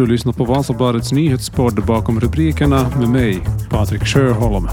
Du 0.00 0.06
lyssnar 0.06 0.32
på 0.32 0.44
Vasabladets 0.44 1.12
nyhetspodd 1.12 1.86
bakom 1.86 2.20
rubrikerna 2.20 2.90
med 2.98 3.08
mig, 3.08 3.40
Patrik 3.70 4.06
Sjöholm. 4.06 4.68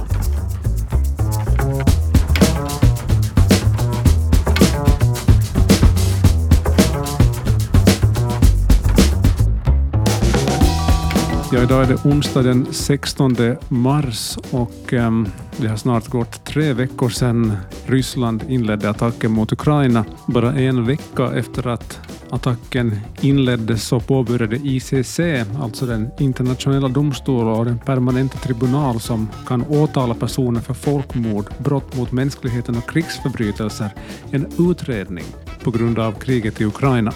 Ja, 11.53 11.63
idag 11.63 11.83
är 11.83 11.87
det 11.87 12.05
onsdag 12.05 12.41
den 12.41 12.67
16 12.71 13.35
mars 13.69 14.37
och 14.51 14.93
um, 14.93 15.27
det 15.57 15.67
har 15.67 15.77
snart 15.77 16.07
gått 16.07 16.45
tre 16.45 16.73
veckor 16.73 17.09
sedan 17.09 17.57
Ryssland 17.85 18.43
inledde 18.49 18.89
attacken 18.89 19.31
mot 19.31 19.51
Ukraina. 19.51 20.05
Bara 20.27 20.53
en 20.53 20.85
vecka 20.85 21.31
efter 21.35 21.67
att 21.67 22.06
attacken 22.29 22.99
inleddes 23.21 23.91
och 23.91 24.07
påbörjade 24.07 24.55
ICC, 24.55 25.19
alltså 25.61 25.85
den 25.85 26.09
internationella 26.19 26.87
domstolen 26.87 27.53
och 27.53 27.65
den 27.65 27.79
permanenta 27.79 28.37
tribunal 28.37 28.99
som 28.99 29.29
kan 29.47 29.63
åtala 29.63 30.13
personer 30.13 30.61
för 30.61 30.73
folkmord, 30.73 31.45
brott 31.57 31.97
mot 31.97 32.11
mänskligheten 32.11 32.77
och 32.77 32.89
krigsförbrytelser, 32.89 33.89
en 34.31 34.47
utredning 34.59 35.25
på 35.63 35.71
grund 35.71 35.99
av 35.99 36.11
kriget 36.11 36.61
i 36.61 36.65
Ukraina. 36.65 37.13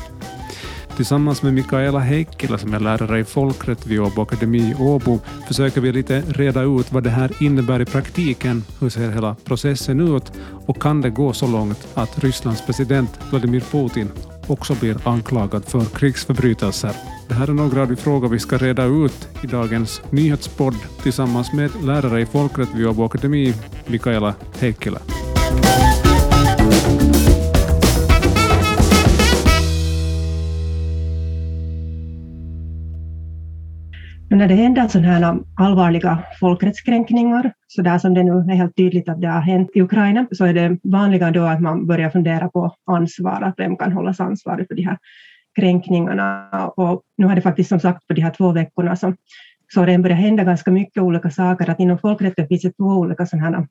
Tillsammans 0.96 1.44
med 1.44 1.54
Mikaela 1.54 2.00
Heikkilä 2.00 2.58
som 2.58 2.74
är 2.74 2.80
lärare 2.80 3.20
i 3.20 3.24
folkrätt 3.24 3.88
vid 3.88 4.00
Åbo 4.00 4.22
Akademi 4.22 4.60
i 4.60 4.76
Åbo 4.80 5.20
försöker 5.48 5.82
vi 5.82 5.92
lite 5.92 6.22
reda 6.22 6.62
ut 6.62 6.92
vad 6.92 7.04
det 7.04 7.10
här 7.10 7.32
innebär 7.40 7.82
i 7.82 7.86
praktiken. 7.86 8.64
Hur 8.80 8.90
ser 8.90 9.12
hela 9.12 9.36
processen 9.46 10.16
ut? 10.16 10.32
Och 10.66 10.82
kan 10.82 11.02
det 11.02 11.10
gå 11.10 11.34
så 11.34 11.48
långt 11.48 11.88
att 11.94 12.24
Rysslands 12.24 12.66
president 12.66 13.20
Vladimir 13.30 13.64
Putin 13.72 14.12
också 14.52 14.76
blir 14.76 15.08
anklagad 15.08 15.66
för 15.66 15.86
krigsförbrytelser? 15.86 16.96
Det 17.28 17.34
här 17.34 17.48
är 17.48 17.54
några 17.54 17.82
av 17.82 17.88
de 17.88 17.96
frågor 17.96 18.30
vi 18.30 18.40
ska 18.40 18.58
reda 18.58 18.84
ut 18.84 19.28
i 19.44 19.48
dagens 19.48 20.02
nyhetspodd 20.10 20.76
tillsammans 21.04 21.54
med 21.54 21.72
lärare 21.84 22.22
i 22.22 22.26
folkrätt 22.26 22.70
vid 22.76 22.88
Åbo 22.88 23.06
Akademi, 23.06 23.54
Mikaela 23.88 24.34
Heikkilä. 24.60 25.00
När 34.42 34.48
det 34.48 34.56
händer 34.56 34.88
sådana 34.88 35.08
här 35.08 35.40
allvarliga 35.56 36.24
folkrättskränkningar, 36.40 37.54
så 37.68 37.82
där 37.82 37.98
som 37.98 38.14
det 38.14 38.24
nu 38.24 38.32
är 38.32 38.56
helt 38.56 38.76
tydligt 38.76 39.10
att 39.10 39.22
det 39.22 39.28
har 39.28 39.42
hänt 39.42 39.70
i 39.74 39.82
Ukraina, 39.82 40.28
så 40.32 40.46
är 40.46 40.54
det 40.54 40.78
vanliga 40.84 41.32
då 41.32 41.44
att 41.44 41.62
man 41.62 41.88
börjar 41.88 42.10
fundera 42.10 42.50
på 42.50 42.76
ansvar, 42.86 43.42
att 43.42 43.54
vem 43.58 43.78
kan 43.78 43.92
hållas 43.92 44.20
ansvarig 44.20 44.68
för 44.68 44.76
de 44.76 44.82
här 44.82 44.98
kränkningarna. 45.60 46.50
Och 46.78 47.02
nu 47.18 47.26
har 47.26 47.36
det 47.36 47.42
faktiskt 47.42 47.70
som 47.70 47.80
sagt 47.80 48.08
på 48.08 48.14
de 48.14 48.22
här 48.22 48.32
två 48.32 48.52
veckorna 48.52 48.96
så, 48.96 49.14
så 49.74 49.86
det 49.86 49.98
börjat 49.98 50.20
hända 50.20 50.44
ganska 50.44 50.72
mycket 50.72 51.04
olika 51.04 51.30
saker, 51.30 51.70
att 51.70 51.80
inom 51.80 51.98
folkrätten 51.98 52.48
finns 52.48 52.62
det 52.62 52.72
två 52.72 52.86
olika 52.86 53.26
sådana 53.26 53.58
här 53.58 53.68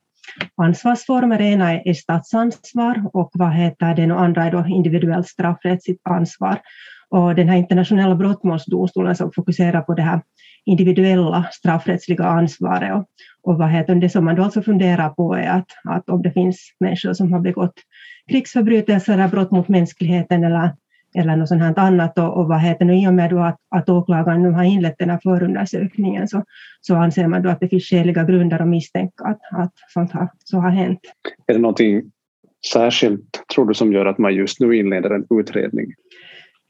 ansvarsformer. 0.55 1.41
Ena 1.41 1.73
är 1.73 1.93
statsansvar 1.93 3.03
och 3.13 3.31
vad 3.33 3.53
heter 3.53 3.95
det, 3.95 4.13
och 4.13 4.21
andra 4.21 4.43
är 4.43 4.51
då 4.51 4.65
individuellt 4.67 5.27
straffrättsligt 5.27 6.01
ansvar. 6.03 6.59
Och 7.09 7.35
den 7.35 7.49
här 7.49 7.57
internationella 7.57 8.15
brottmålsdomstolen 8.15 9.15
som 9.15 9.31
fokuserar 9.35 9.81
på 9.81 9.93
det 9.93 10.01
här 10.01 10.21
individuella 10.65 11.45
straffrättsliga 11.51 12.23
ansvaret. 12.23 12.93
Och, 12.93 13.05
och 13.43 13.57
vad 13.57 13.69
heter 13.69 13.95
det 13.95 14.09
som 14.09 14.25
man 14.25 14.35
då 14.35 14.43
alltså 14.43 14.61
funderar 14.61 15.09
på 15.09 15.35
är 15.35 15.49
att, 15.49 15.67
att 15.83 16.09
om 16.09 16.21
det 16.21 16.31
finns 16.31 16.75
människor 16.79 17.13
som 17.13 17.33
har 17.33 17.39
begått 17.39 17.73
krigsförbrytelser 18.29 19.13
eller 19.13 19.27
brott 19.27 19.51
mot 19.51 19.67
mänskligheten 19.67 20.43
eller, 20.43 20.71
eller 21.15 21.35
något 21.35 21.47
sånt 21.47 21.61
här 21.61 21.79
annat 21.79 22.17
och, 22.17 22.37
och 22.37 22.47
vad 22.47 22.59
heter 22.59 22.85
det, 22.85 22.95
i 22.95 23.07
och 23.07 23.13
med 23.13 23.29
då 23.29 23.39
att, 23.39 23.57
att 23.75 23.89
åklagaren 23.89 24.43
nu 24.43 24.51
har 24.51 24.63
inlett 24.63 24.95
den 24.97 25.09
här 25.09 25.19
förundersökningen 25.23 26.27
så, 26.27 26.43
så 26.81 26.95
anser 26.95 27.27
man 27.27 27.43
då 27.43 27.49
att 27.49 27.59
det 27.59 27.69
finns 27.69 27.83
skäliga 27.83 28.23
grunder 28.23 28.61
att 28.61 28.67
misstänka 28.67 29.23
att, 29.23 29.39
att 29.51 29.73
sånt 29.93 30.11
här, 30.11 30.29
så 30.43 30.57
har 30.57 30.69
hänt. 30.69 30.99
Är 31.47 31.53
det 31.53 31.59
någonting 31.59 32.01
särskilt, 32.73 33.43
tror 33.55 33.65
du, 33.65 33.73
som 33.73 33.93
gör 33.93 34.05
att 34.05 34.17
man 34.17 34.35
just 34.35 34.59
nu 34.59 34.77
inleder 34.77 35.09
en 35.09 35.25
utredning? 35.39 35.93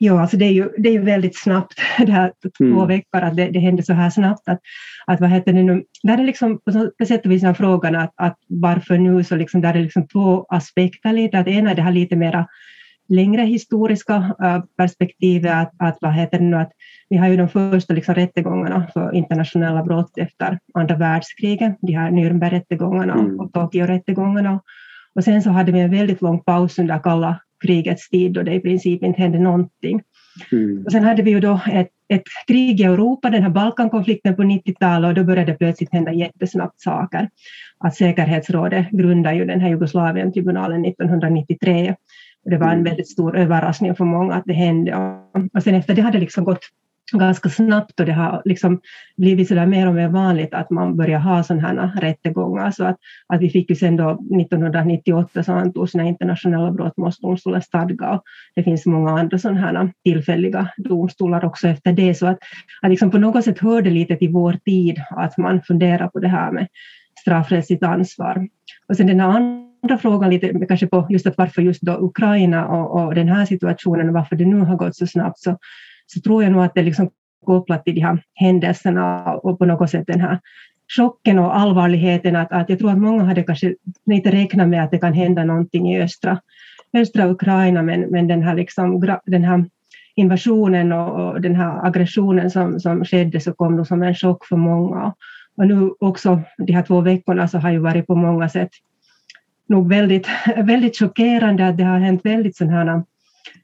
Ja, 0.04 0.22
alltså 0.22 0.38
det 0.38 0.46
är 0.46 0.52
ju, 0.52 0.70
det 0.78 0.90
är 0.90 0.94
ju 0.94 1.02
väldigt 1.02 1.38
snabbt, 1.38 1.74
det 1.98 2.12
här 2.12 2.34
två 2.58 2.64
mm. 2.64 2.88
veckor, 2.88 3.22
att 3.22 3.36
det, 3.36 3.50
det 3.52 3.60
händer 3.60 3.84
så 3.84 3.94
här 3.94 4.10
snabbt. 4.10 4.48
Att, 4.48 4.60
att 5.08 5.22
vad 5.22 5.30
heter 5.30 5.54
det 5.54 5.64
nu, 5.64 5.84
där 6.04 6.18
är 6.18 6.24
liksom 6.24 6.60
på, 6.60 7.06
sätt 7.06 7.26
och 7.26 7.32
vis 7.32 7.42
den 7.42 7.56
frågan 7.56 7.96
att, 7.96 8.14
att 8.16 8.38
varför 8.48 8.98
nu, 8.98 9.24
så 9.24 9.36
liksom, 9.36 9.62
där 9.62 9.74
är 9.74 9.80
liksom 9.82 10.08
två 10.08 10.46
aspekter 10.50 11.14
lite. 11.14 11.40
Att 11.40 11.48
ena 11.48 11.72
är 11.72 11.76
det 11.76 11.82
här 11.82 11.92
lite 11.92 12.16
mera 12.16 12.48
längre 13.10 13.42
historiska 13.42 14.18
uh, 14.18 14.64
perspektivet, 14.78 15.52
att, 15.52 15.74
att, 15.78 15.98
vad 16.02 16.14
heter 16.14 16.40
det 16.40 16.46
nu, 16.46 16.58
att 16.58 16.72
vi 17.10 17.18
har 17.18 17.28
ju 17.28 17.38
de 17.38 17.50
första 17.50 17.94
liksom, 17.94 18.16
rättegångarna 18.16 18.88
för 18.94 19.16
internationella 19.16 19.84
brott 19.84 20.18
efter 20.18 20.60
andra 20.74 20.96
världskriget, 20.96 21.78
de 21.82 21.94
här 21.94 22.12
Nürnbergrättegångarna 22.12 23.14
mm. 23.14 23.40
och 23.40 23.54
Tokyo-rättegångarna. 23.54 24.60
Och 25.16 25.24
sen 25.24 25.42
så 25.42 25.50
hade 25.50 25.72
vi 25.72 25.80
en 25.80 25.92
väldigt 25.92 26.22
lång 26.22 26.40
paus 26.44 26.80
under 26.80 27.00
kalla 27.00 27.40
krigets 27.64 28.10
tid 28.10 28.34
då 28.34 28.44
det 28.44 28.54
i 28.54 28.60
princip 28.60 29.04
inte 29.04 29.22
hände 29.22 29.40
någonting. 29.40 30.02
Mm. 30.52 30.84
Och 30.86 30.92
sen 30.92 31.04
hade 31.04 31.22
vi 31.22 31.32
ju 31.32 31.40
då 31.40 31.60
ett, 31.72 31.90
ett 32.08 32.24
krig 32.48 32.80
i 32.80 32.84
Europa, 32.84 33.30
den 33.30 33.44
här 33.44 33.50
Balkankonflikten 33.50 34.36
på 34.36 34.42
90-talet 34.42 35.08
och 35.08 35.16
då 35.16 35.24
började 35.24 35.52
det 35.52 35.58
plötsligt 35.58 35.94
hända 35.94 36.14
jättesnabbt 36.14 36.82
saker. 36.82 37.30
Att 37.80 37.96
säkerhetsrådet 37.96 38.90
grundade 38.90 39.36
ju 39.36 39.46
den 39.46 39.62
här 39.62 39.70
Jugoslavien-tribunalen 39.70 40.86
1993 40.86 41.96
och 42.46 42.52
det 42.52 42.58
var 42.58 42.68
en 42.68 42.74
mm. 42.74 42.84
väldigt 42.84 43.10
stor 43.10 43.38
överraskning 43.38 43.96
för 43.96 44.06
många 44.06 44.34
att 44.34 44.44
det 44.46 44.54
hände. 44.54 44.96
Och 45.54 45.64
sen 45.64 45.76
efter 45.76 45.96
det 45.96 46.02
hade 46.02 46.18
det 46.18 46.22
liksom 46.22 46.44
gått 46.44 46.64
ganska 47.20 47.50
snabbt 47.50 48.00
och 48.00 48.06
det 48.06 48.14
har 48.14 48.42
liksom 48.46 48.82
blivit 49.18 49.48
så 49.48 49.54
där 49.54 49.66
mer 49.66 49.88
och 49.88 49.96
mer 49.96 50.08
vanligt 50.08 50.54
att 50.54 50.70
man 50.70 50.98
börjar 50.98 51.20
ha 51.20 51.44
sådana 51.44 51.88
här 51.88 52.02
rättegångar. 52.02 52.72
Så 52.72 52.86
att, 52.86 52.98
att 53.28 53.42
vi 53.42 53.50
fick 53.50 53.70
ju 53.70 53.76
sen 53.76 53.98
då 53.98 54.10
1998 54.10 55.44
så 55.44 55.54
antogs 55.54 55.92
den 55.92 56.06
internationella 56.06 56.72
brottmålsdomstolens 56.72 57.66
stadga 57.66 58.10
och 58.10 58.24
det 58.56 58.64
finns 58.64 58.86
många 58.86 59.20
andra 59.20 59.38
sådana 59.38 59.60
här 59.60 59.92
tillfälliga 60.04 60.70
domstolar 60.78 61.46
också 61.46 61.68
efter 61.68 61.94
det. 61.94 62.16
Så 62.16 62.28
att, 62.28 62.38
att 62.82 62.90
liksom 62.90 63.12
på 63.12 63.18
något 63.18 63.44
sätt 63.44 63.60
hör 63.60 63.82
det 63.82 63.90
lite 63.90 64.16
till 64.16 64.32
vår 64.32 64.54
tid 64.54 65.02
att 65.10 65.38
man 65.38 65.62
funderar 65.62 66.08
på 66.08 66.20
det 66.20 66.28
här 66.28 66.52
med 66.52 66.68
straffrättsligt 67.22 67.84
ansvar. 67.84 68.48
Och 68.88 68.98
sen 68.98 69.08
den 69.08 69.22
andra 69.22 69.98
frågan 70.02 70.30
lite 70.30 70.66
kanske 70.68 70.88
på 70.88 71.08
just 71.10 71.28
att 71.28 71.38
varför 71.38 71.62
just 71.62 71.82
då 71.82 71.98
Ukraina 72.00 72.68
och, 72.68 73.04
och 73.04 73.16
den 73.16 73.28
här 73.28 73.46
situationen 73.46 74.08
och 74.08 74.14
varför 74.14 74.36
det 74.36 74.46
nu 74.46 74.60
har 74.60 74.76
gått 74.76 74.96
så 74.96 75.08
snabbt 75.08 75.40
så 75.40 75.58
så 76.08 76.22
tror 76.22 76.44
jag 76.44 76.52
nog 76.52 76.64
att 76.64 76.74
det 76.74 76.82
är 76.82 76.86
liksom 76.86 77.10
kopplat 77.46 77.86
till 77.86 77.96
de 77.96 78.02
här 78.02 78.24
händelserna 78.36 79.34
och 79.34 79.60
på 79.60 79.66
något 79.66 79.90
sätt 79.90 80.08
den 80.08 80.22
här 80.22 80.40
chocken 80.98 81.40
och 81.40 81.58
allvarligheten. 81.58 82.36
Att, 82.36 82.52
att 82.52 82.70
jag 82.70 82.80
tror 82.80 82.92
att 82.92 82.98
många 82.98 83.24
hade 83.24 83.44
kanske 83.44 83.76
inte 84.12 84.32
räknat 84.32 84.68
med 84.68 84.84
att 84.84 84.92
det 84.92 84.98
kan 84.98 85.14
hända 85.14 85.44
någonting 85.44 85.94
i 85.94 86.02
östra, 86.02 86.40
östra 86.94 87.30
Ukraina, 87.30 87.82
men, 87.82 88.02
men 88.02 88.28
den, 88.28 88.44
här 88.44 88.56
liksom, 88.56 89.18
den 89.26 89.44
här 89.44 89.66
invasionen 90.16 90.92
och, 90.92 91.28
och 91.28 91.42
den 91.42 91.56
här 91.56 91.86
aggressionen 91.86 92.52
som, 92.52 92.80
som 92.80 93.06
skedde 93.06 93.40
så 93.40 93.54
kom 93.54 93.76
nog 93.76 93.88
som 93.88 94.04
en 94.04 94.16
chock 94.16 94.46
för 94.46 94.56
många. 94.56 95.14
Och 95.58 95.68
nu 95.68 95.92
också 96.00 96.42
de 96.58 96.74
här 96.74 96.84
två 96.84 97.02
veckorna 97.02 97.48
så 97.48 97.58
har 97.58 97.72
ju 97.72 97.80
varit 97.80 98.08
på 98.08 98.16
många 98.16 98.50
sätt 98.50 98.70
nog 99.68 99.90
väldigt, 99.90 100.28
väldigt 100.58 100.98
chockerande 100.98 101.68
att 101.68 101.78
det 101.78 101.84
har 101.84 102.00
hänt 102.00 102.26
väldigt 102.26 102.58
sådana 102.58 102.76
här 102.76 103.04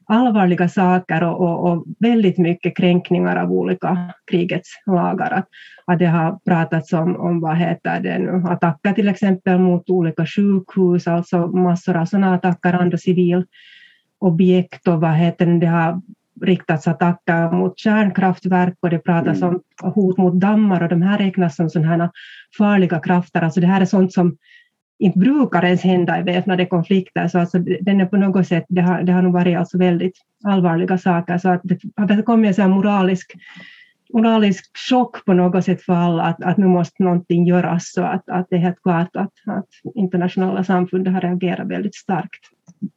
allvarliga 0.06 0.68
saker 0.68 1.22
och, 1.22 1.40
och, 1.40 1.72
och, 1.72 1.84
väldigt 1.98 2.38
mycket 2.38 2.76
kränkningar 2.76 3.36
av 3.36 3.52
olika 3.52 4.12
krigets 4.30 4.68
lagar. 4.86 5.30
Att, 5.30 5.48
att 5.84 5.98
det 5.98 6.06
har 6.06 6.38
pratats 6.44 6.92
om, 6.92 7.16
om 7.16 7.40
vad 7.40 7.56
heter 7.56 8.00
det 8.00 8.18
nu, 8.18 8.42
attacker 8.48 8.92
till 8.92 9.08
exempel 9.08 9.58
mot 9.58 9.90
olika 9.90 10.26
sjukhus, 10.26 11.06
alltså 11.06 11.46
massor 11.46 11.96
av 11.96 12.04
sådana 12.04 12.34
attacker, 12.34 12.72
andra 12.72 12.98
civilobjekt 12.98 14.88
och 14.88 15.00
vad 15.00 15.14
heter 15.14 15.46
det, 15.46 15.58
det 15.58 15.66
har 15.66 16.02
riktats 16.42 16.88
attacker 16.88 17.50
mot 17.50 17.78
kärnkraftverk 17.78 18.74
och 18.80 18.90
det 18.90 18.98
pratas 18.98 19.42
mm. 19.42 19.60
om 19.82 19.92
hot 19.92 20.18
mot 20.18 20.40
dammar 20.40 20.82
och 20.82 20.88
de 20.88 21.02
här 21.02 21.18
räknas 21.18 21.56
som 21.56 21.70
sådana 21.70 21.88
här 21.88 22.10
farliga 22.58 23.00
krafter. 23.00 23.42
Alltså 23.42 23.60
det 23.60 23.66
här 23.66 23.80
är 23.80 23.84
sånt 23.84 24.12
som 24.12 24.36
inte 24.98 25.18
brukar 25.18 25.64
ens 25.64 25.82
hända 25.82 26.20
i 26.20 26.22
väpnade 26.22 26.66
konflikter. 26.66 27.28
Så 27.28 27.38
alltså, 27.38 27.58
den 27.58 28.00
är 28.00 28.06
på 28.06 28.16
något 28.16 28.46
sätt, 28.46 28.64
det 28.68 28.80
har, 28.80 29.02
det 29.02 29.12
har 29.12 29.22
nog 29.22 29.32
varit 29.32 29.58
alltså 29.58 29.78
väldigt 29.78 30.18
allvarliga 30.44 30.98
saker. 30.98 31.38
Så 31.38 31.48
att 31.48 31.62
det 32.08 32.14
har 32.14 32.22
kommit 32.22 32.58
en 32.58 32.70
moralisk, 32.70 33.32
moralisk 34.14 34.64
chock 34.90 35.24
på 35.24 35.32
något 35.32 35.64
sätt 35.64 35.82
för 35.82 35.92
alla 35.92 36.22
att, 36.22 36.42
att 36.42 36.56
nu 36.56 36.66
måste 36.66 37.02
någonting 37.02 37.46
göras. 37.46 37.92
Så 37.92 38.02
att, 38.02 38.28
att 38.28 38.46
det 38.50 38.56
är 38.56 38.60
helt 38.60 38.82
klart 38.82 39.16
att, 39.16 39.32
att 39.46 39.68
internationella 39.94 40.64
samfundet 40.64 41.12
har 41.12 41.20
reagerat 41.20 41.68
väldigt 41.68 41.94
starkt. 41.94 42.44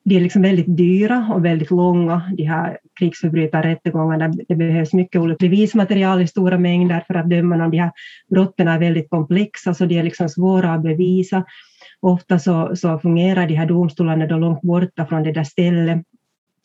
De 0.03 0.15
är 0.15 0.21
liksom 0.21 0.41
väldigt 0.41 0.77
dyra 0.77 1.31
och 1.33 1.45
väldigt 1.45 1.71
långa, 1.71 2.21
de 2.37 2.43
här 2.43 2.77
krigsförbrytarrättegångarna. 2.99 4.33
Det 4.47 4.55
behövs 4.55 4.93
mycket 4.93 5.21
olika 5.21 5.37
bevismaterial 5.39 6.21
i 6.21 6.27
stora 6.27 6.57
mängder 6.57 7.03
för 7.07 7.13
att 7.13 7.29
döma 7.29 7.55
någon. 7.55 7.71
De 7.71 7.77
här 7.77 7.91
brotten 8.29 8.67
är 8.67 8.79
väldigt 8.79 9.09
komplexa, 9.09 9.73
så 9.73 9.85
de 9.85 9.99
är 9.99 10.03
liksom 10.03 10.29
svåra 10.29 10.73
att 10.73 10.83
bevisa 10.83 11.43
ofta 12.01 12.39
så, 12.39 12.75
så 12.75 12.99
fungerar 12.99 13.47
de 13.47 13.55
här 13.55 13.65
domstolarna 13.65 14.27
då 14.27 14.37
långt 14.37 14.61
borta 14.61 15.05
från 15.05 15.23
det 15.23 15.31
där 15.31 15.43
stället 15.43 16.01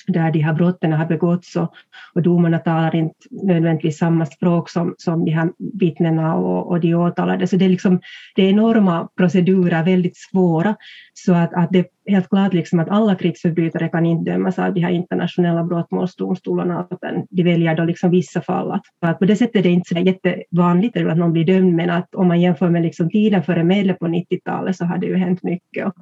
där 0.07 0.33
de 0.33 0.39
här 0.39 0.53
brotten 0.53 0.93
har 0.93 1.07
begåtts 1.07 1.57
och, 1.57 1.75
och 2.15 2.23
domarna 2.23 2.59
talar 2.59 2.97
inte 2.97 3.15
nödvändigtvis 3.31 3.99
samma 3.99 4.27
språk 4.27 4.71
som, 4.71 4.95
som 4.99 5.25
de 5.25 5.31
här 5.31 5.53
vittnena 5.81 6.35
och, 6.35 6.71
och 6.71 6.81
de 6.81 6.95
åtalade. 6.95 7.47
Så 7.47 7.57
det 7.57 7.65
är, 7.65 7.69
liksom, 7.69 8.01
det 8.35 8.43
är 8.43 8.51
enorma 8.51 9.09
procedurer, 9.17 9.85
väldigt 9.85 10.17
svåra, 10.17 10.77
så 11.15 11.35
att, 11.35 11.55
att 11.55 11.69
det 11.71 11.79
är 11.79 11.87
helt 12.13 12.29
klart 12.29 12.55
liksom 12.55 12.79
att 12.79 12.89
alla 12.89 13.15
krigsförbrytare 13.15 13.89
kan 13.89 14.07
inte 14.07 14.31
dömas 14.31 14.59
av 14.59 14.75
de 14.75 14.81
här 14.81 14.91
internationella 14.91 15.65
brottmålsdomstolarna, 15.65 16.87
utan 16.91 17.27
de 17.31 17.43
väljer 17.43 17.77
då 17.77 17.85
liksom 17.85 18.11
vissa 18.11 18.41
fall. 18.41 18.73
Att, 18.73 18.83
att 19.01 19.19
på 19.19 19.25
det 19.25 19.37
sättet 19.37 19.57
är 19.57 19.63
det 19.63 19.69
inte 19.69 19.95
så 19.95 20.01
jättevanligt 20.01 20.97
att 20.97 21.17
någon 21.17 21.33
blir 21.33 21.45
dömd, 21.45 21.75
men 21.75 21.91
att 21.91 22.15
om 22.15 22.29
man 22.29 22.41
jämför 22.41 22.71
med 22.71 22.83
liksom 22.83 23.11
tiden 23.11 23.43
före 23.43 23.65
medel 23.65 23.95
på 23.95 24.07
90-talet 24.07 24.77
så 24.77 24.85
har 24.85 24.99
det 24.99 25.07
ju 25.07 25.17
hänt 25.17 25.43
mycket. 25.43 25.87
Och, 25.87 25.95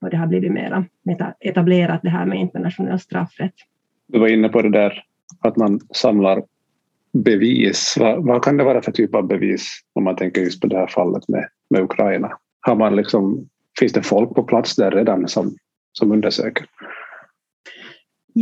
och 0.00 0.10
det 0.10 0.16
har 0.16 0.26
blivit 0.26 0.52
mer 0.52 0.84
etablerat 1.40 2.00
det 2.02 2.10
här 2.10 2.26
med 2.26 2.40
internationell 2.40 3.00
straffrätt. 3.00 3.54
Du 4.06 4.18
var 4.18 4.28
inne 4.28 4.48
på 4.48 4.62
det 4.62 4.70
där 4.70 5.04
att 5.40 5.56
man 5.56 5.80
samlar 5.94 6.42
bevis. 7.12 7.96
Vad, 7.98 8.26
vad, 8.26 8.44
kan 8.44 8.56
det 8.56 8.64
vara 8.64 8.82
för 8.82 8.92
typ 8.92 9.14
av 9.14 9.26
bevis 9.26 9.80
om 9.92 10.04
man 10.04 10.16
tänker 10.16 10.40
just 10.40 10.60
på 10.60 10.66
det 10.66 10.76
här 10.76 10.86
fallet 10.86 11.28
med, 11.28 11.48
med 11.70 11.82
Ukraina? 11.82 12.32
Har 12.60 12.76
man 12.76 12.96
liksom, 12.96 13.48
finns 13.78 13.92
det 13.92 14.02
folk 14.02 14.34
på 14.34 14.42
plats 14.42 14.76
där 14.76 14.90
redan 14.90 15.28
som, 15.28 15.54
som 15.92 16.12
undersöker? 16.12 16.66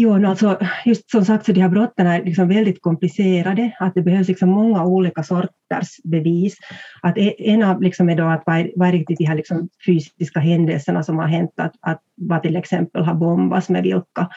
Jo, 0.00 0.26
alltså, 0.26 0.58
just 0.84 1.10
som 1.10 1.24
sagt 1.24 1.46
så 1.46 1.52
de 1.52 1.60
här 1.60 1.68
brotten 1.68 2.06
är 2.06 2.24
liksom 2.24 2.48
väldigt 2.48 2.82
komplicerade, 2.82 3.72
att 3.78 3.94
det 3.94 4.02
behövs 4.02 4.28
liksom 4.28 4.50
många 4.50 4.84
olika 4.84 5.22
sorters 5.22 5.88
bevis. 6.04 6.56
Att 7.02 7.18
e, 7.18 7.34
en 7.38 7.62
av 7.62 7.82
liksom 7.82 8.08
är 8.08 8.16
då 8.16 8.24
att 8.24 8.42
vad 8.46 8.56
är, 8.56 8.70
vad 8.76 8.88
är 8.88 8.92
riktigt 8.92 9.18
de 9.18 9.24
här 9.24 9.34
liksom 9.34 9.68
fysiska 9.86 10.40
händelserna 10.40 11.02
som 11.02 11.18
har 11.18 11.26
hänt, 11.26 11.50
att, 11.56 11.72
att 11.80 12.00
vad 12.16 12.42
till 12.42 12.56
exempel 12.56 13.04
har 13.04 13.14
bombats 13.14 13.68
med 13.68 13.82
vilka, 13.82 14.28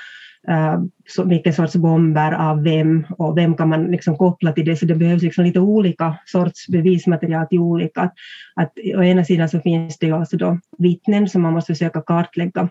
uh, 0.49 0.83
så 1.09 1.23
vilken 1.23 1.53
sorts 1.53 1.75
bomber 1.75 2.31
av 2.31 2.63
vem 2.63 3.05
och 3.17 3.37
vem 3.37 3.55
kan 3.55 3.69
man 3.69 3.83
liksom 3.83 4.17
koppla 4.17 4.51
till 4.51 4.65
det, 4.65 4.75
så 4.75 4.85
det 4.85 4.95
behövs 4.95 5.23
liksom 5.23 5.45
lite 5.45 5.59
olika 5.59 6.17
sorts 6.25 6.67
bevismaterial 6.67 7.47
till 7.47 7.59
olika. 7.59 8.01
Att, 8.01 8.13
att 8.55 8.71
å 8.95 9.03
ena 9.03 9.23
sidan 9.23 9.49
så 9.49 9.59
finns 9.59 9.97
det 9.97 10.05
ju 10.05 10.13
alltså 10.13 10.37
då 10.37 10.59
vittnen 10.77 11.29
som 11.29 11.41
man 11.41 11.53
måste 11.53 11.73
försöka 11.73 12.01
kartlägga 12.01 12.69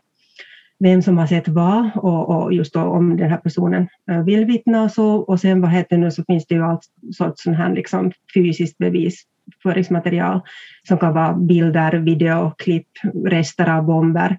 vem 0.81 1.03
som 1.03 1.19
har 1.19 1.27
sett 1.27 1.49
vad 1.49 1.91
och, 1.97 2.29
och 2.29 2.53
just 2.53 2.75
då 2.75 2.81
om 2.81 3.17
den 3.17 3.31
här 3.31 3.37
personen 3.37 3.88
eh, 4.11 4.23
vill 4.23 4.44
vittna 4.44 4.82
och 4.82 4.91
så. 4.91 5.17
Och 5.17 5.41
sen 5.41 5.61
vad 5.61 5.71
heter 5.71 5.99
det 5.99 6.11
så 6.11 6.25
finns 6.25 6.47
det 6.47 6.55
ju 6.55 6.62
allt 6.62 6.85
sorts 7.12 7.43
sån 7.43 7.55
här 7.55 7.75
liksom 7.75 8.12
fysiskt 8.35 8.79
bevisföringsmaterial 8.79 10.41
som 10.88 10.99
kan 10.99 11.15
vara 11.15 11.35
bilder, 11.35 11.93
videoklipp, 11.93 12.88
rester 13.25 13.69
av 13.69 13.85
bomber, 13.85 14.38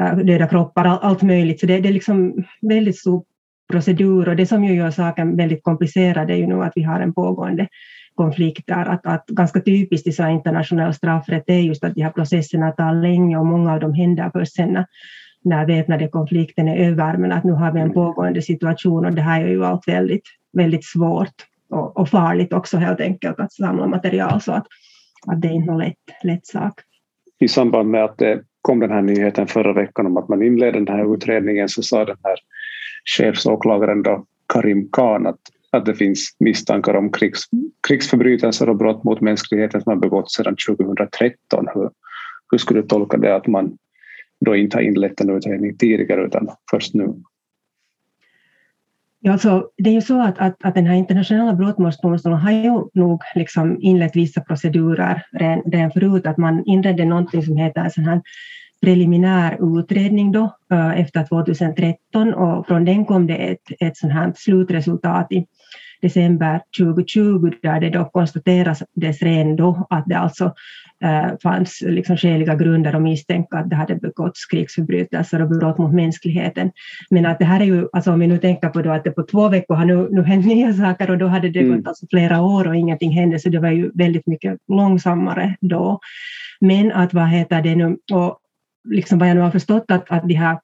eh, 0.00 0.16
döda 0.16 0.46
kroppar, 0.48 0.84
allt 0.84 1.22
möjligt. 1.22 1.60
Så 1.60 1.66
det, 1.66 1.80
det 1.80 1.88
är 1.88 1.92
liksom 1.92 2.44
väldigt 2.62 2.98
stor 2.98 3.24
procedur 3.72 4.28
och 4.28 4.36
det 4.36 4.46
som 4.46 4.64
ju 4.64 4.74
gör 4.74 4.90
saken 4.90 5.36
väldigt 5.36 5.62
komplicerad 5.62 6.30
är 6.30 6.36
ju 6.36 6.46
nu 6.46 6.62
att 6.62 6.72
vi 6.74 6.82
har 6.82 7.00
en 7.00 7.14
pågående 7.14 7.68
konflikt 8.14 8.66
där. 8.66 8.86
Att, 8.86 9.06
att 9.06 9.26
ganska 9.26 9.60
typiskt 9.60 10.06
i 10.06 10.12
så 10.12 10.28
internationell 10.28 10.94
straffrätt 10.94 11.44
är 11.46 11.58
just 11.58 11.84
att 11.84 11.94
de 11.94 12.02
här 12.02 12.10
processerna 12.10 12.70
tar 12.70 12.94
länge 12.94 13.38
och 13.38 13.46
många 13.46 13.72
av 13.72 13.80
dem 13.80 13.94
händer 13.94 14.30
först 14.34 14.54
sen 14.54 14.72
när 14.72 14.86
väpnade 15.44 16.08
konflikten 16.08 16.68
är 16.68 16.90
över, 16.90 17.16
men 17.16 17.32
att 17.32 17.44
nu 17.44 17.52
har 17.52 17.72
vi 17.72 17.80
en 17.80 17.92
pågående 17.92 18.42
situation 18.42 19.06
och 19.06 19.12
det 19.12 19.22
här 19.22 19.40
är 19.40 19.48
ju 19.48 19.64
allt 19.64 19.88
väldigt, 19.88 20.24
väldigt 20.52 20.84
svårt 20.84 21.34
och, 21.70 21.96
och 21.96 22.08
farligt 22.08 22.52
också 22.52 22.76
helt 22.76 23.00
enkelt 23.00 23.40
att 23.40 23.52
samla 23.52 23.86
material 23.86 24.40
så 24.40 24.52
att, 24.52 24.66
att 25.26 25.42
det 25.42 25.48
är 25.48 25.52
inte 25.52 25.70
någon 25.70 25.78
lätt, 25.78 25.96
lätt 26.22 26.46
sak. 26.46 26.80
I 27.38 27.48
samband 27.48 27.90
med 27.90 28.04
att 28.04 28.18
det 28.18 28.42
kom 28.62 28.80
den 28.80 28.90
här 28.90 29.02
nyheten 29.02 29.46
förra 29.46 29.72
veckan 29.72 30.06
om 30.06 30.16
att 30.16 30.28
man 30.28 30.42
inledde 30.42 30.78
den 30.78 30.96
här 30.96 31.14
utredningen 31.14 31.68
så 31.68 31.82
sa 31.82 32.04
den 32.04 32.16
här 32.22 32.36
chefsåklagaren 33.16 34.02
då, 34.02 34.24
Karim 34.52 34.88
Khan 34.92 35.26
att, 35.26 35.40
att 35.70 35.86
det 35.86 35.94
finns 35.94 36.36
misstankar 36.40 36.94
om 36.94 37.12
krigs, 37.12 37.44
krigsförbrytelser 37.88 38.68
och 38.68 38.76
brott 38.76 39.04
mot 39.04 39.20
mänskligheten 39.20 39.82
som 39.82 39.90
har 39.90 40.00
begåtts 40.00 40.34
sedan 40.34 40.56
2013. 40.68 41.66
Hur, 41.74 41.90
hur 42.50 42.58
skulle 42.58 42.80
du 42.80 42.86
tolka 42.86 43.16
det 43.16 43.36
att 43.36 43.46
man 43.46 43.76
då 44.44 44.56
inte 44.56 44.76
har 44.76 44.82
inlett 44.82 45.20
en 45.20 45.30
utredning 45.30 45.76
tidigare 45.76 46.26
utan 46.26 46.48
först 46.70 46.94
nu? 46.94 47.14
Ja, 49.20 49.38
så 49.38 49.70
det 49.78 49.90
är 49.90 49.94
ju 49.94 50.00
så 50.00 50.22
att, 50.22 50.38
att, 50.38 50.64
att 50.64 50.74
den 50.74 50.86
här 50.86 50.94
internationella 50.94 51.54
brottmålsdomstolen 51.54 52.38
har 52.38 52.52
ju 52.52 52.84
nog 52.94 53.22
liksom 53.34 53.78
inlett 53.80 54.16
vissa 54.16 54.40
procedurer 54.40 55.22
redan, 55.64 55.90
förut, 55.90 56.26
att 56.26 56.36
man 56.36 56.64
inledde 56.66 57.04
någonting 57.04 57.42
som 57.42 57.56
heter 57.56 57.88
sån 57.88 58.04
här 58.04 58.22
preliminär 58.82 59.78
utredning 59.78 60.32
då, 60.32 60.56
eh, 60.72 61.00
efter 61.00 61.24
2013 61.24 62.34
och 62.34 62.66
från 62.66 62.84
den 62.84 63.04
kom 63.04 63.26
det 63.26 63.36
ett, 63.36 63.62
ett 63.80 63.96
sånt 63.96 64.12
här 64.12 64.32
slutresultat 64.36 65.32
i 65.32 65.46
december 66.02 66.60
2020 66.78 67.50
där 67.62 67.80
det 67.80 67.90
då 67.90 68.04
konstaterades 68.04 68.82
redan 69.22 69.56
då 69.56 69.86
att 69.90 70.04
det 70.06 70.18
alltså 70.18 70.54
fanns 71.42 71.80
liksom 71.80 72.16
skäliga 72.16 72.54
grunder 72.54 72.92
att 72.92 73.02
misstänka 73.02 73.56
att 73.56 73.70
det 73.70 73.76
hade 73.76 73.94
begåtts 73.94 74.46
krigsförbrytelser 74.46 75.42
och 75.42 75.48
brott 75.48 75.78
mot 75.78 75.94
mänskligheten. 75.94 76.70
Men 77.10 77.26
att 77.26 77.38
det 77.38 77.44
här 77.44 77.60
är 77.60 77.64
ju, 77.64 77.88
alltså 77.92 78.12
om 78.12 78.20
vi 78.20 78.26
nu 78.26 78.38
tänker 78.38 78.68
på 78.68 78.82
då 78.82 78.90
att 78.90 79.04
det 79.04 79.10
på 79.10 79.22
två 79.22 79.48
veckor 79.48 79.74
har 79.74 79.84
nu, 79.84 80.08
nu 80.10 80.22
hänt 80.22 80.46
nya 80.54 80.72
saker 80.72 81.10
och 81.10 81.18
då 81.18 81.26
hade 81.26 81.50
det 81.50 81.60
mm. 81.60 81.76
gått 81.76 81.88
alltså 81.88 82.06
flera 82.10 82.40
år 82.42 82.68
och 82.68 82.76
ingenting 82.76 83.12
hände 83.12 83.38
så 83.38 83.48
det 83.48 83.58
var 83.58 83.70
ju 83.70 83.90
väldigt 83.94 84.26
mycket 84.26 84.58
långsammare 84.68 85.56
då. 85.60 85.98
Men 86.60 86.92
att 86.92 87.14
vad 87.14 87.28
heter 87.28 87.62
det 87.62 87.76
nu, 87.76 87.96
och 88.12 88.38
liksom 88.88 89.18
vad 89.18 89.28
jag 89.28 89.34
nu 89.34 89.40
har 89.40 89.50
förstått 89.50 89.84
att, 89.88 90.10
att 90.10 90.28
de 90.28 90.34
här 90.34 90.58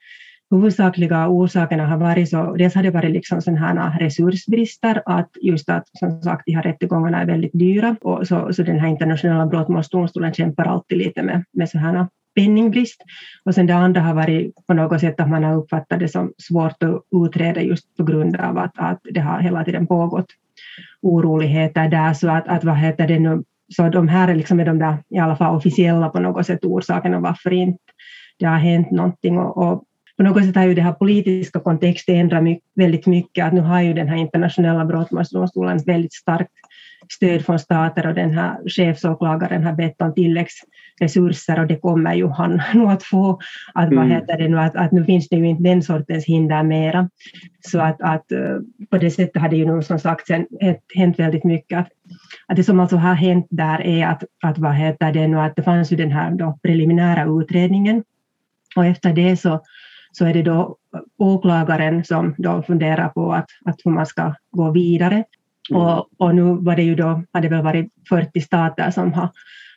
huvudsakliga 0.56 1.28
orsakerna 1.28 1.86
har 1.86 1.96
varit 1.96 2.30
så, 2.30 2.54
dels 2.56 2.74
har 2.74 2.82
det 2.82 2.90
varit 2.90 3.10
liksom 3.10 3.40
sådana 3.42 3.60
här 3.60 3.76
ah, 3.78 3.98
resursbrister, 4.00 5.02
att 5.06 5.30
just 5.42 5.68
att 5.68 5.88
som 5.98 6.22
sagt 6.22 6.42
de 6.46 6.52
här 6.52 6.62
rättegångarna 6.62 7.20
är 7.20 7.26
väldigt 7.26 7.52
dyra 7.52 7.96
och 8.00 8.26
så, 8.26 8.52
så 8.52 8.62
den 8.62 8.78
här 8.78 8.88
internationella 8.88 9.46
brottmålsdomstolen 9.46 10.34
kämpar 10.34 10.64
alltid 10.64 10.98
lite 10.98 11.22
med, 11.22 11.44
med 11.52 11.68
så 11.68 11.78
här 11.78 11.96
ah, 11.96 12.08
penningbrist. 12.34 13.02
Och 13.44 13.54
sen 13.54 13.66
det 13.66 13.74
andra 13.74 14.00
har 14.00 14.14
varit 14.14 14.66
på 14.66 14.74
något 14.74 15.00
sätt 15.00 15.20
att 15.20 15.30
man 15.30 15.44
har 15.44 15.56
uppfattat 15.56 16.00
det 16.00 16.08
som 16.08 16.32
svårt 16.38 16.82
att 16.82 17.02
utreda 17.26 17.62
just 17.62 17.96
på 17.96 18.04
grund 18.04 18.36
av 18.36 18.58
att, 18.58 18.72
att 18.74 19.00
det 19.02 19.20
har 19.20 19.40
hela 19.40 19.64
tiden 19.64 19.86
pågått 19.86 20.26
oroligheter 21.02 21.88
där 21.88 22.14
så 22.14 22.28
att, 22.30 22.48
att 22.48 22.64
vad 22.64 22.76
heter 22.76 23.08
det 23.08 23.18
nu, 23.18 23.42
så 23.76 23.88
de 23.88 24.08
här 24.08 24.28
är 24.28 24.34
liksom 24.34 24.58
de 24.58 24.78
där 24.78 24.96
i 25.10 25.18
alla 25.18 25.36
fall 25.36 25.56
officiella 25.56 26.08
på 26.08 26.20
något 26.20 26.46
sätt 26.46 26.64
orsakerna 26.64 27.20
varför 27.20 27.52
inte 27.52 27.82
det 28.38 28.46
har 28.46 28.58
hänt 28.58 28.90
någonting 28.90 29.38
och, 29.38 29.56
och 29.56 29.84
på 30.22 30.28
något 30.28 30.44
sätt 30.44 30.56
har 30.56 30.66
ju 30.66 30.74
den 30.74 30.84
här 30.84 30.92
politiska 30.92 31.60
kontexten 31.60 32.16
ändrat 32.16 32.58
väldigt 32.74 33.06
mycket. 33.06 33.46
Att 33.46 33.52
nu 33.52 33.60
har 33.60 33.80
ju 33.80 33.92
den 33.92 34.08
här 34.08 34.16
internationella 34.16 34.84
brottmålsdomstolen 34.84 35.78
väldigt 35.86 36.12
starkt 36.12 36.52
stöd 37.12 37.44
från 37.44 37.58
stater 37.58 38.06
och 38.06 38.14
den 38.14 38.30
här 38.30 38.58
chefsåklagaren 38.68 39.64
har 39.64 39.72
bett 39.72 40.02
om 40.02 40.14
tilläggsresurser 40.14 41.60
och 41.60 41.66
det 41.66 41.76
kommer 41.76 42.14
ju 42.14 42.28
han 42.28 42.62
nu 42.74 42.86
att 42.86 43.02
få. 43.02 43.40
Att, 43.74 43.92
mm. 43.92 43.98
vad 43.98 44.08
heter 44.08 44.38
det 44.38 44.48
nu, 44.48 44.58
att, 44.58 44.76
att 44.76 44.92
nu 44.92 45.04
finns 45.04 45.28
det 45.28 45.36
ju 45.36 45.48
inte 45.48 45.62
den 45.62 45.82
sortens 45.82 46.24
hinder 46.24 46.62
mera. 46.62 47.08
Så 47.60 47.80
att, 47.80 48.00
att 48.00 48.32
eh, 48.32 48.56
på 48.90 48.98
det 48.98 49.10
sättet 49.10 49.42
har 49.42 49.48
det 49.48 49.56
ju 49.56 49.74
nu 49.74 49.82
som 49.82 49.98
sagt 49.98 50.26
sen 50.26 50.46
hänt 50.94 51.18
väldigt 51.18 51.44
mycket. 51.44 51.78
Att, 51.78 51.88
att 52.46 52.56
det 52.56 52.64
som 52.64 52.80
alltså 52.80 52.96
har 52.96 53.14
hänt 53.14 53.46
där 53.50 53.80
är 53.86 54.06
att, 54.06 54.24
att, 54.42 54.58
vad 54.58 54.74
heter 54.74 55.12
det 55.12 55.26
nu, 55.26 55.40
att 55.40 55.56
det 55.56 55.62
fanns 55.62 55.92
ju 55.92 55.96
den 55.96 56.12
här 56.12 56.30
då 56.30 56.58
preliminära 56.62 57.42
utredningen 57.42 58.04
och 58.76 58.86
efter 58.86 59.12
det 59.12 59.36
så 59.36 59.60
så 60.12 60.24
är 60.24 60.34
det 60.34 60.42
då 60.42 60.76
åklagaren 61.18 62.04
som 62.04 62.34
då 62.38 62.62
funderar 62.62 63.08
på 63.08 63.32
att, 63.32 63.48
att 63.64 63.76
hur 63.84 63.90
man 63.90 64.06
ska 64.06 64.34
gå 64.50 64.70
vidare. 64.70 65.24
Mm. 65.70 65.82
Och, 65.82 66.08
och 66.18 66.34
nu 66.34 66.42
var 66.42 66.76
det 66.76 66.82
ju 66.82 66.94
då, 66.94 67.22
hade 67.32 67.48
väl 67.48 67.62
varit 67.62 67.92
40 68.08 68.40
stater 68.40 68.90
som 68.90 69.12
har 69.12 69.28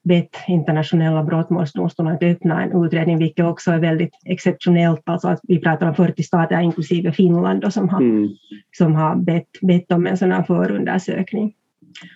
bett 0.03 0.35
internationella 0.47 1.23
brottmålsdomstolen 1.23 2.15
att 2.15 2.23
öppna 2.23 2.63
en 2.63 2.85
utredning, 2.85 3.17
vilket 3.17 3.45
också 3.45 3.71
är 3.71 3.79
väldigt 3.79 4.13
exceptionellt. 4.25 5.01
Alltså 5.05 5.27
att 5.27 5.39
vi 5.43 5.59
pratar 5.59 5.87
om 5.87 5.95
40 5.95 6.23
stater, 6.23 6.59
inklusive 6.59 7.11
Finland, 7.11 7.61
då, 7.61 7.71
som 7.71 7.89
har, 7.89 8.01
mm. 8.01 8.29
som 8.77 8.95
har 8.95 9.15
bett, 9.15 9.47
bett 9.61 9.91
om 9.91 10.07
en 10.07 10.17
sån 10.17 10.31
här 10.31 10.43
förundersökning. 10.43 11.53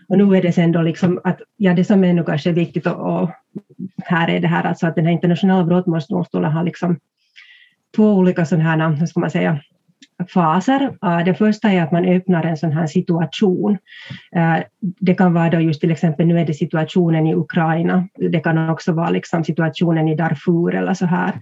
Och 0.08 0.18
nu 0.18 0.38
är 0.38 0.42
det 0.42 0.52
sen 0.52 0.72
då 0.72 0.82
liksom 0.82 1.20
att, 1.24 1.42
ja 1.58 1.74
det 1.74 1.84
som 1.84 2.04
är 2.04 2.14
nu 2.14 2.24
kanske 2.24 2.52
viktigt 2.52 2.88
och, 2.88 3.22
och 3.22 3.30
här 3.98 4.30
är 4.30 4.40
det 4.40 4.48
här 4.48 4.64
alltså 4.64 4.88
att 4.88 4.96
den 4.96 5.06
här 5.06 5.12
internationella 5.12 5.64
brottmålsdomstolen 5.64 6.52
har 6.52 6.64
liksom 6.64 7.00
två 7.96 8.14
olika 8.14 8.46
sådana 8.46 8.70
här, 8.70 8.90
hur 8.90 9.06
ska 9.06 9.20
man 9.20 9.32
säga, 9.32 9.60
faser. 10.34 10.98
Det 11.26 11.34
första 11.34 11.70
är 11.70 11.82
att 11.84 11.92
man 11.92 12.06
öppnar 12.06 12.44
en 12.44 12.58
sån 12.58 12.72
här 12.72 12.88
situation. 12.88 13.78
Det 14.80 15.14
kan 15.14 15.34
vara 15.34 15.50
då 15.50 15.60
just 15.60 15.82
till 15.82 15.92
exempel, 15.92 16.28
nu 16.28 16.40
är 16.40 16.46
det 16.46 16.54
situationen 16.54 17.28
i 17.28 17.36
Ukraina, 17.36 18.08
det 18.32 18.40
kan 18.40 18.70
också 18.70 18.92
vara 18.92 19.10
liksom 19.10 19.44
situationen 19.44 20.08
i 20.08 20.16
Darfur 20.16 20.76
eller 20.76 20.94
så 20.94 21.06
här. 21.06 21.34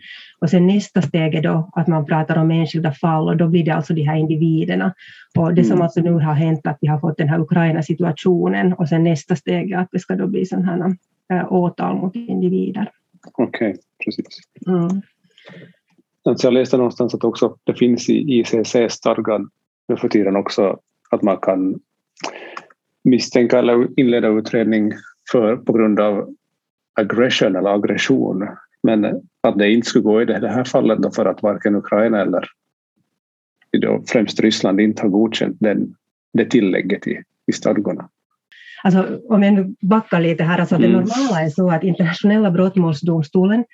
Och 0.41 0.49
sen 0.49 0.67
nästa 0.67 1.01
steg 1.01 1.35
är 1.35 1.41
då 1.41 1.69
att 1.75 1.87
man 1.87 2.05
pratar 2.05 2.37
om 2.37 2.51
enskilda 2.51 2.91
fall 2.91 3.27
och 3.27 3.37
då 3.37 3.47
blir 3.47 3.65
det 3.65 3.71
alltså 3.71 3.93
de 3.93 4.03
här 4.03 4.15
individerna. 4.15 4.93
Och 5.37 5.53
det 5.53 5.63
som 5.63 5.73
mm. 5.73 5.83
alltså 5.83 6.01
nu 6.01 6.11
har 6.11 6.33
hänt 6.33 6.67
att 6.67 6.77
vi 6.81 6.87
har 6.87 6.99
fått 6.99 7.17
den 7.17 7.29
här 7.29 7.39
Ukraina-situationen 7.39 8.73
och 8.73 8.89
sen 8.89 9.03
nästa 9.03 9.35
steg 9.35 9.71
är 9.71 9.77
att 9.77 9.89
det 9.91 9.99
ska 9.99 10.15
då 10.15 10.27
bli 10.27 10.45
sådana 10.45 10.95
här 11.29 11.53
åtal 11.53 11.95
mot 11.95 12.15
individer. 12.15 12.91
Okej, 13.33 13.69
okay, 13.69 13.81
precis. 14.05 14.25
Mm. 14.67 15.01
Alltså 16.27 16.47
jag 16.47 16.53
läste 16.53 16.77
någonstans 16.77 17.15
att 17.15 17.23
också 17.23 17.55
det 17.63 17.73
finns 17.73 18.09
i 18.09 18.39
ICC-stadgan 18.39 19.49
nu 19.87 19.97
för 19.97 20.09
tiden 20.09 20.35
också 20.35 20.79
att 21.09 21.21
man 21.21 21.37
kan 21.37 21.79
misstänka 23.03 23.59
eller 23.59 23.99
inleda 23.99 24.27
utredning 24.27 24.93
för, 25.31 25.55
på 25.55 25.73
grund 25.73 25.99
av 25.99 26.35
aggression 26.93 27.55
eller 27.55 27.69
aggression. 27.69 28.47
Men 28.83 29.05
att 29.41 29.57
det 29.57 29.71
inte 29.71 29.87
skulle 29.87 30.03
gå 30.03 30.21
i 30.21 30.25
det 30.25 30.49
här 30.49 30.63
fallet 30.63 30.99
då 30.99 31.11
för 31.11 31.25
att 31.25 31.43
varken 31.43 31.75
Ukraina 31.75 32.21
eller 32.21 32.45
då 33.81 34.03
främst 34.07 34.39
Ryssland 34.39 34.81
inte 34.81 35.01
har 35.01 35.09
godkänt 35.09 35.57
den, 35.59 35.95
det 36.33 36.45
tillägget 36.45 37.07
i, 37.07 37.21
i 37.47 37.51
stadgorna. 37.51 38.09
Alltså, 38.83 39.19
om 39.29 39.43
jag 39.43 39.53
nu 39.53 39.75
backar 39.81 40.21
lite 40.21 40.43
här, 40.43 40.59
alltså 40.59 40.75
mm. 40.75 40.91
det 40.91 40.97
normala 40.97 41.41
är 41.41 41.49
så 41.49 41.71
att 41.71 41.83
internationella 41.83 42.51
brottmålsdomstolen 42.51 43.65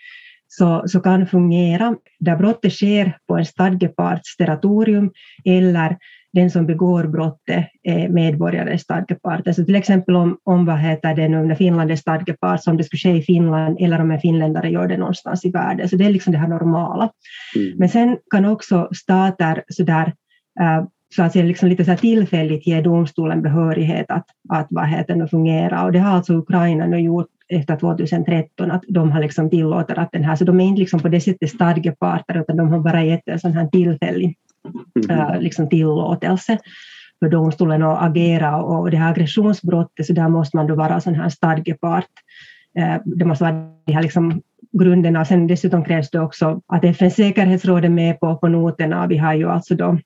så, 0.58 0.84
så 0.86 1.00
kan 1.00 1.28
fungera 1.28 1.96
där 2.20 2.36
brottet 2.36 2.74
sker 2.74 3.18
på 3.28 3.38
en 3.38 3.46
stadgeparts 3.46 4.38
territorium 4.38 5.12
eller 5.46 5.98
den 6.34 6.52
som 6.52 6.66
begår 6.66 7.08
brottet 7.08 7.66
är 7.84 8.10
medborgare 8.10 8.74
i 8.74 8.78
stadgepart. 8.78 9.48
Alltså 9.48 9.66
till 9.66 9.76
exempel 9.76 10.16
om, 10.16 10.38
om 10.44 10.66
vad 10.66 10.80
heter 10.80 11.16
det 11.16 11.30
nu, 11.30 11.46
när 11.46 11.56
Finland 11.56 11.92
är 11.92 11.96
stadgepart, 11.96 12.64
som 12.64 12.78
det 12.78 12.84
skulle 12.84 13.00
ske 13.00 13.18
i 13.18 13.22
Finland, 13.22 13.78
eller 13.80 14.02
om 14.02 14.12
en 14.12 14.20
finländare 14.20 14.70
gör 14.70 14.88
det 14.88 14.98
någonstans 14.98 15.46
i 15.46 15.52
världen. 15.52 15.90
Så 15.90 15.96
det 15.96 16.06
är 16.06 16.10
liksom 16.10 16.34
det 16.34 16.40
här 16.40 16.48
normala. 16.48 17.10
Mm. 17.56 17.78
Men 17.78 17.90
sen 17.90 18.18
kan 18.32 18.46
också 18.46 18.90
stater 18.96 19.64
sådär, 19.68 20.14
uh, 20.62 20.88
så 21.16 21.24
att 21.24 21.32
säga, 21.32 21.46
liksom 21.46 21.70
lite 21.70 21.86
så 21.86 21.96
tillfälligt 21.96 22.68
ge 22.68 22.82
domstolen 22.82 23.42
behörighet 23.42 24.06
att, 24.10 24.26
att 24.50 24.68
vad 24.70 24.88
heter 24.88 25.16
det, 25.16 25.28
fungera. 25.28 25.84
Och 25.84 25.92
det 25.92 26.00
har 26.00 26.16
alltså 26.16 26.34
Ukraina 26.34 26.86
nu 26.86 27.00
gjort 27.00 27.28
efter 27.48 27.76
2013, 27.76 28.72
att 28.72 28.84
de 28.88 29.12
har 29.12 29.22
liksom 29.22 29.50
tillåter 29.50 30.00
att 30.00 30.12
den 30.12 30.24
här, 30.24 30.36
så 30.36 30.46
de 30.46 30.60
är 30.60 30.66
inte 30.66 30.80
liksom 30.80 31.00
på 31.00 31.10
det 31.10 31.22
sättet 31.22 31.50
stadgeparter, 31.50 32.42
utan 32.42 32.58
de 32.58 32.70
har 32.70 32.80
bara 32.80 33.04
gett 33.04 33.28
en 33.28 33.40
sån 33.40 33.54
här 33.54 33.68
tillfällig 33.68 34.38
mm. 35.10 35.42
liksom 35.42 35.70
tillåtelse 35.70 36.58
för 37.20 37.30
domstolen 37.30 37.84
att 37.84 38.02
agera 38.02 38.64
och 38.64 38.92
det 38.92 38.98
här 38.98 39.12
aggressionsbrottet, 39.12 40.06
så 40.06 40.14
där 40.14 40.30
måste 40.30 40.58
man 40.58 40.68
då 40.68 40.76
vara 40.76 41.00
sån 41.00 41.16
här 41.16 41.30
stadgepart. 41.30 42.10
Eh, 42.80 42.96
det 43.06 43.26
måste 43.26 43.44
vara 43.44 43.70
de 43.86 43.94
här 43.94 44.02
liksom 44.02 44.42
grunderna. 44.80 45.26
Sen 45.26 45.48
dessutom 45.48 45.84
krävs 45.84 46.10
det 46.10 46.20
också 46.20 46.62
att 46.68 46.84
FNs 46.84 47.16
säkerhetsråd 47.16 47.86
är 47.86 47.90
med 47.90 48.20
på, 48.20 48.38
på 48.38 48.48
noterna. 48.48 49.08
Vi 49.08 49.18
har 49.18 49.34
ju 49.34 49.50
alltså 49.50 49.76
då 49.76 49.98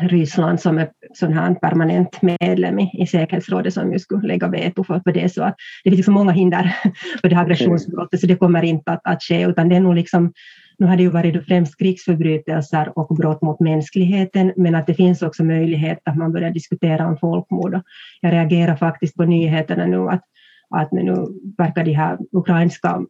Ryssland 0.00 0.60
som 0.60 0.78
är 0.78 0.90
sån 1.14 1.32
här 1.32 1.54
permanent 1.54 2.22
medlem 2.22 2.78
i, 2.78 3.02
i 3.02 3.06
säkerhetsrådet 3.06 3.74
som 3.74 3.92
ju 3.92 3.98
skulle 3.98 4.28
lägga 4.28 4.48
veto 4.48 4.84
för, 4.84 5.00
för 5.00 5.12
det. 5.12 5.32
Så 5.32 5.42
att 5.42 5.56
det 5.84 5.90
finns 5.90 5.98
liksom 5.98 6.14
många 6.14 6.32
hinder 6.32 6.76
för 7.20 7.28
det 7.28 7.34
här 7.34 7.42
aggressionsbrottet, 7.42 8.20
så 8.20 8.26
det 8.26 8.36
kommer 8.36 8.62
inte 8.62 8.92
att, 8.92 9.00
att 9.04 9.22
ske, 9.22 9.46
utan 9.46 9.68
det 9.68 9.76
är 9.76 9.80
nog 9.80 9.94
liksom 9.94 10.32
nu 10.78 10.86
har 10.86 10.96
det 10.96 11.02
ju 11.02 11.08
varit 11.08 11.46
främst 11.46 11.78
krigsförbrytelser 11.78 12.98
och 12.98 13.16
brott 13.16 13.42
mot 13.42 13.60
mänskligheten, 13.60 14.52
men 14.56 14.74
att 14.74 14.86
det 14.86 14.94
finns 14.94 15.22
också 15.22 15.44
möjlighet 15.44 15.98
att 16.04 16.16
man 16.16 16.32
börjar 16.32 16.50
diskutera 16.50 17.06
om 17.06 17.16
folkmord. 17.16 17.80
Jag 18.20 18.32
reagerar 18.32 18.76
faktiskt 18.76 19.16
på 19.16 19.24
nyheterna 19.24 19.86
nu 19.86 20.08
att, 20.08 20.22
att 20.70 20.92
nu 20.92 21.26
verkar 21.58 21.84
de 21.84 21.92
här 21.92 22.18
ukrainska 22.32 23.00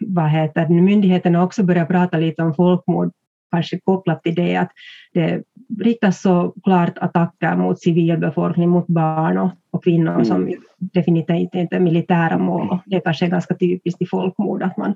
vad 0.00 0.30
heter, 0.30 0.68
myndigheterna 0.68 1.42
också 1.42 1.62
börja 1.62 1.86
prata 1.86 2.18
lite 2.18 2.42
om 2.42 2.54
folkmord 2.54 3.12
kanske 3.54 3.80
kopplat 3.84 4.22
till 4.22 4.34
det 4.34 4.56
att 4.56 4.70
det 5.12 5.42
riktas 5.78 6.22
så 6.22 6.54
klart 6.64 6.98
attacker 6.98 7.56
mot 7.56 7.80
civilbefolkning, 7.80 8.68
mot 8.68 8.86
barn 8.86 9.38
och, 9.38 9.50
och 9.70 9.84
kvinnor 9.84 10.12
mm. 10.12 10.24
som 10.24 10.54
definitivt 10.78 11.54
inte 11.54 11.76
är 11.76 11.80
militära 11.80 12.38
mål. 12.38 12.78
Det 12.86 12.96
är 12.96 13.00
kanske 13.00 13.28
ganska 13.28 13.54
typiskt 13.54 14.02
i 14.02 14.06
folkmord 14.06 14.62
att 14.62 14.76
man 14.76 14.94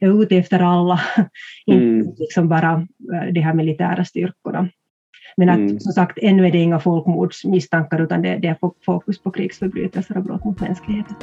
är 0.00 0.22
ute 0.22 0.36
efter 0.36 0.60
alla, 0.60 1.00
mm. 1.66 1.98
inte 1.98 2.22
liksom 2.22 2.48
bara 2.48 2.72
eh, 3.14 3.32
de 3.32 3.40
här 3.40 3.54
militära 3.54 4.04
styrkorna. 4.04 4.68
Men 5.36 5.48
att 5.48 5.56
mm. 5.56 5.80
som 5.80 5.92
sagt, 5.92 6.18
ännu 6.22 6.46
är 6.46 6.52
det 6.52 6.58
inga 6.58 6.80
folkmordsmisstankar 6.80 8.00
utan 8.00 8.22
det, 8.22 8.38
det 8.38 8.48
är 8.48 8.56
fokus 8.84 9.22
på 9.22 9.30
krigsförbrytelser 9.30 10.16
och 10.16 10.24
brott 10.24 10.44
mot 10.44 10.60
mänskligheten. 10.60 11.16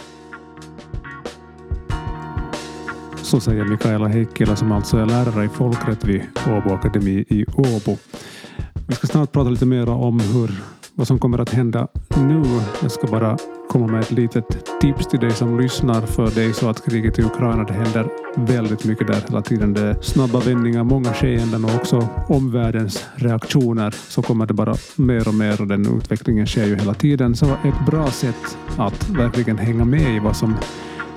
Så 3.27 3.39
säger 3.39 3.65
Mikaela 3.65 4.07
Heikkilä 4.07 4.55
som 4.55 4.71
alltså 4.71 4.97
är 4.97 5.05
lärare 5.05 5.45
i 5.45 5.49
folkrätt 5.49 6.05
vid 6.05 6.21
Åbo 6.47 6.73
Akademi 6.73 7.25
i 7.29 7.45
Åbo. 7.57 7.97
Vi 8.87 8.95
ska 8.95 9.07
snart 9.07 9.31
prata 9.31 9.49
lite 9.49 9.65
mer 9.65 9.89
om 9.89 10.19
hur, 10.19 10.51
vad 10.95 11.07
som 11.07 11.19
kommer 11.19 11.39
att 11.39 11.49
hända 11.49 11.87
nu. 12.17 12.43
Jag 12.81 12.91
ska 12.91 13.07
bara 13.07 13.37
komma 13.69 13.87
med 13.87 14.01
ett 14.01 14.11
litet 14.11 14.45
tips 14.81 15.07
till 15.07 15.19
dig 15.19 15.31
som 15.31 15.59
lyssnar. 15.59 16.01
För 16.01 16.31
det 16.35 16.43
är 16.43 16.53
så 16.53 16.69
att 16.69 16.85
kriget 16.85 17.19
i 17.19 17.21
Ukraina, 17.21 17.63
det 17.63 17.73
händer 17.73 18.07
väldigt 18.35 18.85
mycket 18.85 19.07
där 19.07 19.23
hela 19.27 19.41
tiden. 19.41 19.73
Det 19.73 19.81
är 19.81 20.01
snabba 20.01 20.39
vändningar, 20.39 20.83
många 20.83 21.13
skeenden 21.13 21.65
och 21.65 21.75
också 21.75 22.07
omvärldens 22.27 23.05
reaktioner. 23.15 23.95
Så 24.07 24.21
kommer 24.21 24.45
det 24.45 24.53
bara 24.53 24.75
mer 24.95 25.27
och 25.27 25.33
mer 25.33 25.61
och 25.61 25.67
den 25.67 25.97
utvecklingen 25.97 26.47
sker 26.47 26.65
ju 26.65 26.75
hela 26.75 26.93
tiden. 26.93 27.35
Så 27.35 27.45
ett 27.45 27.85
bra 27.85 28.07
sätt 28.07 28.57
att 28.77 29.09
verkligen 29.09 29.57
hänga 29.57 29.85
med 29.85 30.15
i 30.15 30.19
vad 30.19 30.35
som 30.35 30.55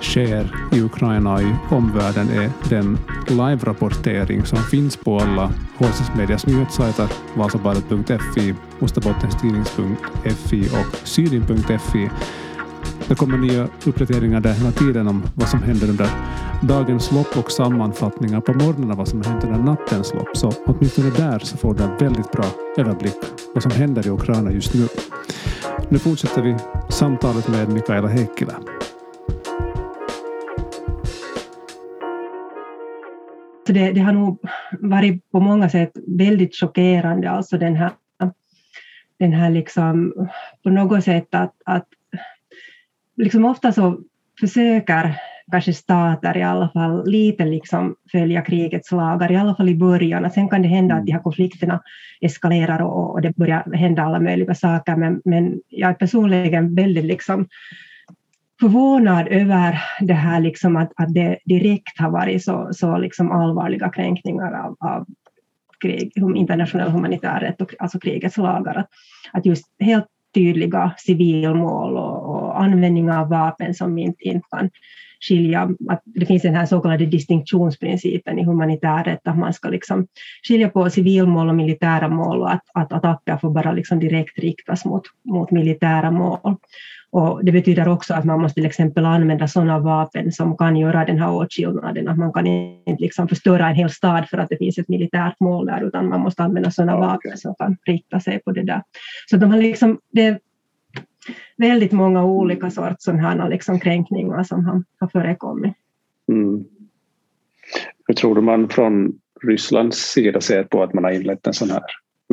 sker 0.01 0.57
i 0.73 0.81
Ukraina 0.81 1.35
och 1.35 1.43
i 1.43 1.55
omvärlden 1.71 2.29
är 2.29 2.51
den 2.69 2.99
live-rapportering 3.27 4.45
som 4.47 4.59
finns 4.59 4.97
på 4.97 5.19
alla 5.19 5.53
HSS 5.79 6.11
Medias 6.17 6.47
nyhetssajter, 6.47 7.09
vasabadet.fi, 7.35 8.55
Osterbottentidnings.fi 8.81 10.69
och 10.69 11.09
Sydin.fi. 11.09 12.11
Det 13.09 13.15
kommer 13.15 13.39
nya 13.39 13.69
uppdateringar 13.85 14.41
där 14.41 14.53
hela 14.53 14.71
tiden 14.71 15.09
om 15.09 15.23
vad 15.35 15.49
som 15.49 15.63
händer 15.63 15.89
under 15.89 16.09
dagens 16.63 17.13
lopp 17.13 17.37
och 17.37 17.53
sammanfattningar 17.53 18.41
på 18.41 18.53
morgonen 18.53 18.91
av 18.91 18.97
vad 18.97 19.09
som 19.09 19.23
händer 19.23 19.47
under 19.47 19.63
nattens 19.63 20.15
lopp. 20.15 20.37
Så 20.37 20.53
åtminstone 20.67 21.11
där 21.11 21.39
så 21.39 21.57
får 21.57 21.75
du 21.75 21.83
en 21.83 21.97
väldigt 21.99 22.33
bra 22.33 22.45
överblick 22.77 23.17
vad 23.55 23.63
som 23.63 23.73
händer 23.73 24.07
i 24.07 24.11
Ukraina 24.11 24.53
just 24.53 24.75
nu. 24.75 24.89
Nu 25.89 25.99
fortsätter 25.99 26.43
vi 26.43 26.57
samtalet 26.89 27.49
med 27.49 27.69
Mikaela 27.69 28.09
Heikkilä. 28.09 28.55
Alltså 33.71 33.85
det, 33.85 33.93
det, 33.93 34.01
har 34.01 34.13
nog 34.13 34.39
varit 34.81 35.31
på 35.31 35.41
många 35.41 35.69
sätt 35.69 35.93
väldigt 36.07 36.55
chockerande, 36.55 37.31
alltså 37.31 37.59
den 37.59 37.77
här, 37.77 37.93
den 39.19 39.33
här 39.33 39.51
liksom, 39.51 40.13
på 40.63 40.71
något 40.71 41.05
sätt 41.05 41.35
att, 41.35 41.55
att 41.65 41.87
liksom 43.17 43.45
ofta 43.45 43.73
så 43.73 44.01
försöker 44.41 45.17
kanske 45.51 45.73
stater 45.73 46.37
i 46.37 46.43
alla 46.43 46.69
fall 46.69 47.11
lite 47.11 47.45
liksom 47.45 47.97
följa 48.13 48.43
krigets 48.43 48.93
lagar, 48.93 49.33
i 49.33 49.37
alla 49.37 49.55
fall 49.55 49.69
i 49.69 49.75
början. 49.75 50.31
Sen 50.31 50.49
kan 50.49 50.63
det 50.63 50.69
hända 50.69 50.95
att 50.95 51.07
de 51.07 51.13
här 51.13 51.23
konflikterna 51.23 51.83
eskalerar 52.21 52.83
och, 52.83 53.11
och 53.11 53.23
det 53.23 53.37
börjar 53.37 53.75
hända 53.75 54.03
alla 54.03 54.21
möjliga 54.21 54.55
saker, 54.55 54.97
men, 54.97 55.23
men 55.25 55.61
jag 55.69 55.91
är 55.91 55.95
personligen 55.95 56.75
väldigt 56.75 57.05
liksom 57.05 57.49
förvånad 58.61 59.29
över 59.29 59.83
det 60.01 60.15
här 60.15 60.41
liksom 60.41 60.77
att, 60.77 60.93
att 60.97 61.15
det 61.15 61.39
direkt 61.45 61.99
har 61.99 62.11
varit 62.11 62.45
så, 62.45 62.69
så 62.73 62.99
liksom 62.99 63.33
allvarliga 63.33 63.89
kränkningar 63.89 64.53
av, 64.53 64.77
av 64.81 65.07
krig, 65.81 66.13
internationell 66.37 66.91
humanitär 66.91 67.41
rätt, 67.41 67.61
och, 67.61 67.75
alltså 67.79 67.99
krigets 67.99 68.37
lagar. 68.37 68.75
Att, 68.77 68.89
att 69.33 69.47
just 69.47 69.67
helt 69.81 70.07
tydliga 70.35 70.93
civilmål 70.99 71.97
och, 71.97 72.35
och 72.35 72.63
användning 72.63 73.13
av 73.13 73.29
vapen 73.29 73.75
som 73.75 73.99
inte, 73.99 74.25
inte 74.25 74.47
kan 74.51 74.71
skilja, 75.21 75.71
att 75.89 76.03
det 76.05 76.27
finns 76.27 76.43
den 76.43 76.55
här 76.55 76.67
så 76.67 76.81
kallade 76.81 77.07
distinktionsprincipen 77.07 78.39
i 78.39 78.45
humanitär 78.45 79.05
rätt, 79.05 79.29
att 79.29 79.39
man 79.39 79.53
ska 79.53 79.69
liksom 79.69 80.07
skilja 80.49 80.69
på 80.69 80.91
civilmål 80.91 81.49
och 81.49 81.55
militära 81.55 82.09
mål 82.09 82.41
och 82.41 82.53
att, 82.53 82.65
att 82.75 82.93
attacker 82.93 83.37
får 83.37 83.51
bara 83.51 83.73
liksom 83.73 84.01
direkt 84.01 84.39
riktas 84.39 84.85
mot, 84.85 85.03
mot 85.25 85.51
militära 85.51 86.11
mål. 86.11 86.57
Och 87.13 87.45
det 87.45 87.53
betyder 87.53 87.89
också 87.89 88.15
att 88.15 88.25
man 88.25 88.41
måste 88.41 88.55
till 88.55 88.67
exempel 88.67 89.07
använda 89.07 89.49
sådana 89.49 89.79
vapen 89.79 90.33
som 90.33 90.57
kan 90.57 90.77
göra 90.77 91.05
den 91.05 91.19
här 91.19 91.33
åtskillnaden, 91.33 92.09
att 92.09 92.19
man 92.19 92.33
kan 92.33 92.47
inte 92.47 93.03
liksom 93.03 93.29
förstöra 93.29 93.69
en 93.69 93.75
hel 93.75 93.91
stad 93.91 94.29
för 94.29 94.39
att 94.39 94.49
det 94.49 94.57
finns 94.57 94.79
ett 94.79 94.89
militärt 94.89 95.41
mål 95.41 95.67
där, 95.67 95.87
utan 95.87 96.09
man 96.09 96.21
måste 96.21 96.43
använda 96.43 96.71
sådana 96.71 96.97
vapen 96.97 97.37
som 97.37 97.55
kan 97.55 97.77
rikta 97.87 98.21
sig 98.21 98.41
på 98.45 98.53
det 98.53 98.63
där. 98.63 98.83
Så 99.31 99.37
de 99.37 99.51
har 99.51 99.59
liksom, 99.59 99.99
det 100.13 100.39
väldigt 101.57 101.93
många 101.93 102.25
olika 102.25 102.71
sorts 102.71 103.05
sådana 103.05 103.49
liksom 103.49 103.81
kränkningar 103.81 104.43
som 104.43 104.65
har, 104.65 104.83
har 105.01 105.09
förekommit. 105.09 105.75
Mm. 106.29 106.65
Hur 108.07 108.15
tror 108.15 108.35
du 108.35 108.41
man 108.41 108.69
från 108.69 109.13
Rysslands 109.43 109.99
sida 109.99 110.41
ser 110.41 110.65
på 110.65 110.83
att 110.83 110.95
man 110.95 111.05
har 111.05 111.11
inlett 111.11 111.47
en 111.47 111.53
sån 111.53 111.71
här 111.71 111.83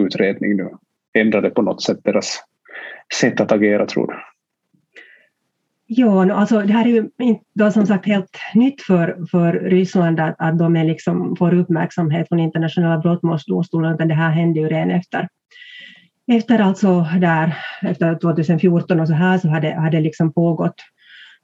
utredning 0.01 0.58
nu? 0.58 0.70
Ändrar 1.13 1.42
det 1.42 1.50
på 1.50 1.62
något 1.62 1.84
sätt 1.84 2.00
deras 2.04 2.44
sätt 3.22 3.42
att 3.42 3.51
agera 3.51 3.86
tror 3.86 4.08
du? 4.08 4.13
Ja, 5.89 6.34
alltså 6.34 6.62
det 6.62 6.74
här 6.74 6.86
är 6.86 6.89
ju 6.89 7.10
inte 7.18 7.72
som 7.72 7.86
sagt 7.86 8.06
helt 8.06 8.38
nytt 8.56 8.82
för, 8.82 9.25
för 9.32 9.54
Ryssland 9.54 10.20
att, 10.20 10.36
att 10.39 10.60
de 10.60 10.75
är 10.75 10.86
liksom, 10.86 11.36
får 11.36 11.54
uppmärksamhet 11.54 12.27
från 12.27 12.39
internationella 12.39 12.98
brottmålsdomstolen, 12.98 13.96
utan 13.96 14.08
det 14.08 14.13
här 14.13 14.32
hände 14.32 14.60
ju 14.60 14.68
redan 14.68 14.92
efter, 14.92 15.27
efter, 16.28 16.60
alltså 16.60 17.08
där, 17.22 17.58
efter 17.82 18.16
2014 18.16 19.00
och 19.00 19.08
så 19.08 19.14
här 19.14 19.38
så 19.38 19.50
hade 19.50 19.90
det 19.92 20.02
liksom 20.02 20.34
pågått, 20.34 20.76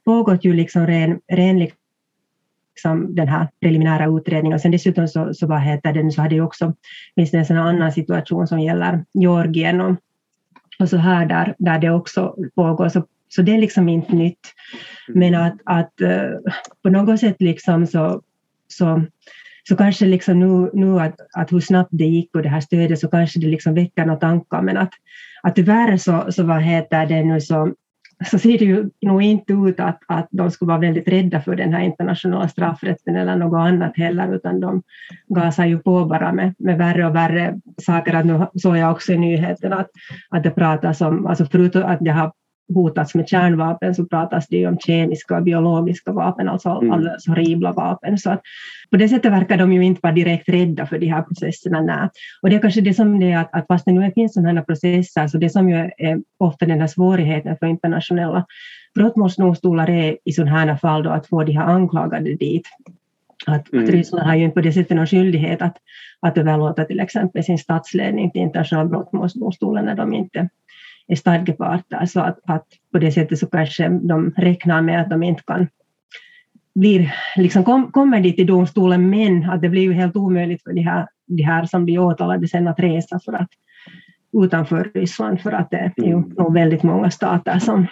pågått 0.04 0.44
ju 0.44 0.52
liksom 0.52 0.86
ren, 0.86 1.20
ren 1.32 1.58
liksom 1.58 3.14
den 3.14 3.28
här 3.28 3.48
preliminära 3.60 4.18
utredningen. 4.18 4.54
Och 4.54 4.60
sen 4.60 4.70
dessutom 4.70 5.08
så, 5.08 5.34
så, 5.34 5.46
vad 5.46 5.60
heter 5.60 5.92
det, 5.92 6.10
så 6.10 6.22
hade 6.22 6.34
ju 6.34 6.40
också, 6.40 6.74
finns 7.14 7.30
det 7.30 7.38
en 7.38 7.46
sån 7.46 7.56
annan 7.56 7.92
situation 7.92 8.48
som 8.48 8.60
gäller 8.60 9.04
Georgien 9.12 9.80
och, 9.80 9.96
och 10.78 10.88
så 10.88 10.96
här 10.96 11.26
där, 11.26 11.54
där 11.58 11.78
det 11.78 11.90
också 11.90 12.36
pågår. 12.54 12.88
Så, 12.88 13.06
så 13.28 13.42
det 13.42 13.54
är 13.54 13.58
liksom 13.58 13.88
inte 13.88 14.14
nytt. 14.14 14.52
Men 15.08 15.34
att, 15.34 15.56
att 15.64 15.92
uh, 16.02 16.38
på 16.82 16.90
något 16.90 17.20
sätt 17.20 17.36
liksom 17.38 17.86
så, 17.86 18.22
så 18.68 19.04
så 19.68 19.76
kanske 19.76 20.06
liksom 20.06 20.40
nu, 20.40 20.70
nu 20.74 21.00
att, 21.00 21.14
att 21.36 21.52
hur 21.52 21.60
snabbt 21.60 21.90
det 21.92 22.04
gick 22.04 22.34
och 22.34 22.42
det 22.42 22.48
här 22.48 22.60
stödet 22.60 22.98
så 22.98 23.08
kanske 23.08 23.40
det 23.40 23.46
liksom 23.46 23.74
väcker 23.74 24.04
några 24.04 24.20
tankar 24.20 24.62
men 24.62 24.76
att, 24.76 24.92
att 25.42 25.54
tyvärr 25.54 25.96
så, 25.96 26.32
så 26.32 26.42
vad 26.42 26.62
heter 26.62 27.06
det 27.06 27.24
nu 27.24 27.40
så, 27.40 27.74
så 28.30 28.38
ser 28.38 28.58
det 28.58 28.64
ju 28.64 28.90
nog 29.02 29.22
inte 29.22 29.52
ut 29.52 29.80
att, 29.80 29.98
att 30.08 30.28
de 30.30 30.50
skulle 30.50 30.68
vara 30.68 30.78
väldigt 30.78 31.08
rädda 31.08 31.40
för 31.40 31.56
den 31.56 31.72
här 31.72 31.80
internationella 31.80 32.48
straffrätten 32.48 33.16
eller 33.16 33.36
något 33.36 33.58
annat 33.58 33.96
heller, 33.96 34.34
utan 34.34 34.60
de 34.60 34.82
gasar 35.28 35.64
ju 35.64 35.78
på 35.78 36.04
bara 36.04 36.32
med, 36.32 36.54
med 36.58 36.78
värre 36.78 37.06
och 37.06 37.14
värre 37.14 37.60
saker. 37.82 38.14
Att 38.14 38.26
nu 38.26 38.46
såg 38.54 38.76
jag 38.76 38.92
också 38.92 39.12
i 39.12 39.18
nyheterna 39.18 39.76
att, 39.76 39.90
att 40.30 40.42
det 40.42 40.50
pratas 40.50 41.00
om, 41.00 41.26
alltså 41.26 41.46
förutom 41.46 41.82
att 41.82 41.98
det 42.00 42.10
har 42.10 42.32
hotats 42.74 43.14
med 43.14 43.28
kärnvapen 43.28 43.94
så 43.94 44.06
pratas 44.06 44.48
det 44.48 44.56
ju 44.56 44.68
om 44.68 44.78
kemiska 44.78 45.36
och 45.36 45.42
biologiska 45.42 46.12
vapen, 46.12 46.48
alltså 46.48 46.68
mm. 46.68 46.92
alldeles 46.92 47.26
horribla 47.26 47.72
vapen. 47.72 48.18
Så 48.18 48.30
att 48.30 48.42
på 48.90 48.96
det 48.96 49.08
sättet 49.08 49.32
verkar 49.32 49.56
de 49.56 49.72
ju 49.72 49.84
inte 49.84 50.00
vara 50.02 50.12
direkt 50.12 50.48
rädda 50.48 50.86
för 50.86 50.98
de 50.98 51.06
här 51.06 51.22
processerna. 51.22 51.80
Nej. 51.80 52.08
Och 52.42 52.50
det 52.50 52.56
är 52.56 52.60
kanske 52.60 52.80
det 52.80 52.94
som 52.94 53.20
det 53.20 53.32
är 53.32 53.38
att, 53.38 53.54
att 53.54 53.66
fast 53.66 53.84
det 53.84 53.92
nu 53.92 54.12
finns 54.14 54.34
sådana 54.34 54.62
processer, 54.62 55.28
så 55.28 55.38
det 55.38 55.50
som 55.50 55.70
ju 55.70 55.76
är 55.98 56.22
ofta 56.38 56.66
den 56.66 56.80
här 56.80 56.86
svårigheten 56.86 57.56
för 57.56 57.66
internationella 57.66 58.46
brottmålsdomstolar 58.94 59.90
är 59.90 60.18
i 60.24 60.32
sådana 60.32 60.50
här 60.50 60.76
fall 60.76 61.02
då 61.02 61.10
att 61.10 61.26
få 61.26 61.44
de 61.44 61.52
här 61.52 61.64
anklagade 61.64 62.34
dit. 62.34 62.68
Att, 63.46 63.72
mm. 63.72 63.84
att 63.84 63.90
Ryssland 63.90 64.26
har 64.26 64.34
ju 64.34 64.44
inte 64.44 64.54
på 64.54 64.60
det 64.60 64.72
sättet 64.72 64.96
någon 64.96 65.06
skyldighet 65.06 65.62
att, 65.62 65.76
att 66.20 66.38
överlåta 66.38 66.84
till 66.84 67.00
exempel 67.00 67.44
sin 67.44 67.58
statsledning 67.58 68.30
till 68.30 68.40
internationella 68.40 68.88
brottmålsdomstolen 68.88 69.84
när 69.84 69.94
de 69.94 70.14
inte 70.14 70.48
är 71.06 71.16
stadgeparter 71.16 72.06
så 72.06 72.20
att, 72.20 72.38
att 72.44 72.66
på 72.92 72.98
det 72.98 73.12
sättet 73.12 73.38
så 73.38 73.46
kanske 73.46 73.88
de 73.88 74.30
räknar 74.36 74.82
med 74.82 75.00
att 75.00 75.10
de 75.10 75.22
inte 75.22 75.42
kan 75.42 75.68
blir, 76.74 77.14
liksom 77.36 77.64
kom, 77.64 77.92
kommer 77.92 78.20
dit 78.20 78.38
i 78.38 78.44
domstolen 78.44 79.10
men 79.10 79.50
att 79.50 79.62
det 79.62 79.68
blir 79.68 79.82
ju 79.82 79.92
helt 79.92 80.16
omöjligt 80.16 80.62
för 80.62 80.72
de 80.72 80.80
här, 80.80 81.06
de 81.26 81.42
här 81.42 81.64
som 81.64 81.84
blir 81.84 81.98
åtalade 81.98 82.48
sen 82.48 82.68
att 82.68 82.80
resa 82.80 83.20
för 83.24 83.32
att, 83.32 83.48
utanför 84.44 84.90
Ryssland 84.94 85.40
för 85.40 85.52
att 85.52 85.70
det 85.70 85.92
är 85.96 86.04
ju 86.04 86.12
mm. 86.12 86.28
nog 86.38 86.54
väldigt 86.54 86.82
många 86.82 87.10
stater 87.10 87.58
som 87.58 87.86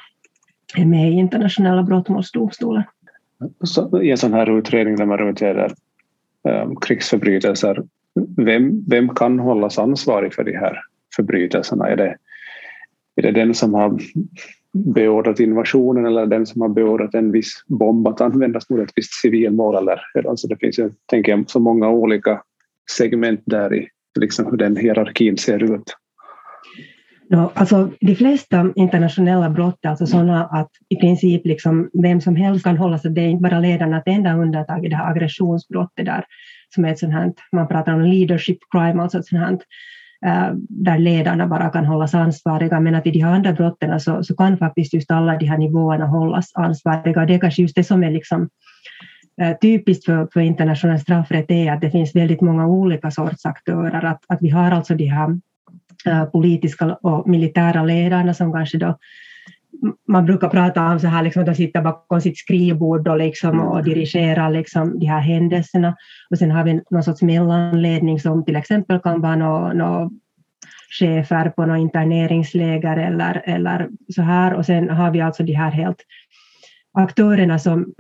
är 0.76 0.85
med 0.85 1.11
i 1.11 1.12
internationella 1.12 1.83
brottmålsdomstolen. 1.83 2.83
I 4.02 4.11
en 4.11 4.16
sån 4.16 4.33
här 4.33 4.59
utredning 4.59 4.97
där 4.97 5.07
man 5.07 5.28
utreder 5.28 5.73
um, 6.49 6.76
krigsförbrytelser, 6.76 7.83
vem, 8.37 8.85
vem 8.88 9.09
kan 9.09 9.38
hållas 9.38 9.78
ansvarig 9.78 10.35
för 10.35 10.45
de 10.45 10.57
här 10.57 10.81
förbrytelserna? 11.16 11.88
Är 11.88 11.97
det 11.97 12.16
är 13.16 13.23
det 13.23 13.31
den 13.31 13.54
som 13.54 13.75
har 13.75 13.99
beordrat 14.73 15.40
invasionen 15.40 16.07
eller 16.07 16.26
den 16.26 16.47
som 16.47 16.61
har 16.61 16.69
beordrat 16.69 17.14
en 17.14 17.33
viss 17.33 17.64
bomb 17.66 18.09
att 18.09 18.21
användas 18.21 18.71
mot 18.71 18.81
ett 18.81 18.92
visst 18.97 19.14
civilmål. 19.14 19.76
Eller, 19.76 20.00
alltså 20.28 20.49
det 20.49 20.57
finns 20.57 20.81
tänker 21.07 21.33
jag, 21.33 21.50
så 21.50 21.61
många 21.61 21.90
olika 21.90 22.42
segment 22.90 23.42
där 23.47 23.75
i 23.75 23.88
liksom 24.21 24.47
hur 24.47 24.57
den 24.57 24.76
hierarkin 24.76 25.38
ser 25.38 25.75
ut. 25.75 25.97
No, 27.31 27.50
alltså, 27.54 27.90
de 28.00 28.14
flesta 28.14 28.73
internationella 28.76 29.50
brott 29.50 29.78
är 29.83 29.88
alltså 29.88 30.07
sådana 30.07 30.45
att 30.45 30.71
i 30.88 30.97
princip 30.97 31.47
liksom 31.47 31.90
vem 32.02 32.21
som 32.21 32.37
helst 32.37 32.64
kan 32.64 32.76
hålla 32.76 32.99
sig, 32.99 33.11
det 33.11 33.21
är 33.21 33.28
inte 33.28 33.42
bara 33.42 33.61
ledarna, 33.61 34.02
det 34.04 34.11
enda 34.11 34.37
undantaget 34.37 34.85
är 34.85 34.88
det 34.90 34.97
här 34.97 35.11
aggressionsbrottet 35.11 36.07
där, 36.07 36.25
som 36.75 36.85
är 36.85 36.92
ett 36.92 36.99
sånt 36.99 37.12
här, 37.12 37.33
man 37.52 37.69
pratar 37.69 37.95
om 37.95 38.02
leadership 38.02 38.59
crime, 38.71 39.02
alltså 39.02 39.19
ett 39.19 39.26
sånt 39.26 39.42
här 39.42 39.59
Äh, 40.25 40.50
där 40.69 40.99
ledarna 40.99 41.47
bara 41.47 41.71
kan 41.71 41.87
hållas 41.87 42.14
ansvariga, 42.14 42.81
men 42.81 42.95
att 42.95 43.07
i 43.07 43.11
de 43.11 43.21
här 43.21 43.33
andra 43.33 43.52
brotten 43.52 44.00
så, 44.00 44.23
så 44.23 44.37
kan 44.37 44.59
faktiskt 44.59 44.95
just 44.95 45.11
alla 45.11 45.37
de 45.37 45.47
här 45.47 45.59
nivåerna 45.59 46.07
hållas 46.07 46.50
ansvariga. 46.55 47.26
Det 47.26 47.35
är 47.35 47.39
kanske 47.39 47.63
just 47.63 47.76
det 47.76 47.85
som 47.85 48.04
är 48.04 48.11
liksom, 48.11 48.49
äh, 49.41 49.56
typiskt 49.63 50.04
för, 50.04 50.28
för 50.32 50.41
internationell 50.41 51.00
straffrätt 51.00 51.50
är 51.50 51.73
att 51.73 51.80
det 51.80 51.91
finns 51.91 52.17
väldigt 52.17 52.41
många 52.41 52.67
olika 52.67 53.11
sorts 53.11 53.47
aktörer. 53.47 54.04
Att, 54.04 54.21
att 54.28 54.39
vi 54.41 54.49
har 54.49 54.71
alltså 54.71 54.95
de 54.95 55.06
här 55.06 55.39
äh, 56.06 56.25
politiska 56.25 56.95
och 56.95 57.28
militära 57.28 57.85
ledarna 57.85 58.35
som 58.35 58.52
kanske 58.52 58.78
då 58.78 58.99
man 60.08 60.26
brukar 60.26 60.49
prata 60.49 60.93
om 60.93 61.00
så 61.00 61.06
här, 61.06 61.23
liksom, 61.23 61.45
de 61.45 61.54
sitter 61.54 61.82
bakom 61.82 62.21
sitt 62.21 62.39
skrivbord 62.39 63.08
och, 63.08 63.19
liksom, 63.19 63.61
och 63.61 63.78
mm. 63.78 63.85
dirigerar 63.85 64.50
liksom, 64.50 64.99
de 64.99 65.06
här 65.06 65.21
händelserna. 65.21 65.97
Och 66.30 66.39
sen 66.39 66.50
har 66.50 66.65
vi 66.65 66.80
någon 66.91 67.02
sorts 67.02 67.23
mellanledning 67.23 68.21
som 68.21 68.45
till 68.45 68.56
exempel 68.56 69.00
kan 69.00 69.21
vara 69.21 69.37
någon, 69.37 69.78
någon 69.78 70.21
chefer 70.99 71.50
på 71.50 71.67
något 71.67 71.78
interneringsläger 71.78 72.97
eller, 72.97 73.43
eller 73.45 73.89
så 74.15 74.23
här. 74.23 74.54
Och 74.54 74.67
sen 74.67 74.91
har 74.91 75.11
vi 75.11 75.21
alltså 75.21 75.43
de 75.43 75.52
här 75.52 75.71
helt 75.71 75.99
aktörerna 76.95 77.58
som, 77.58 77.95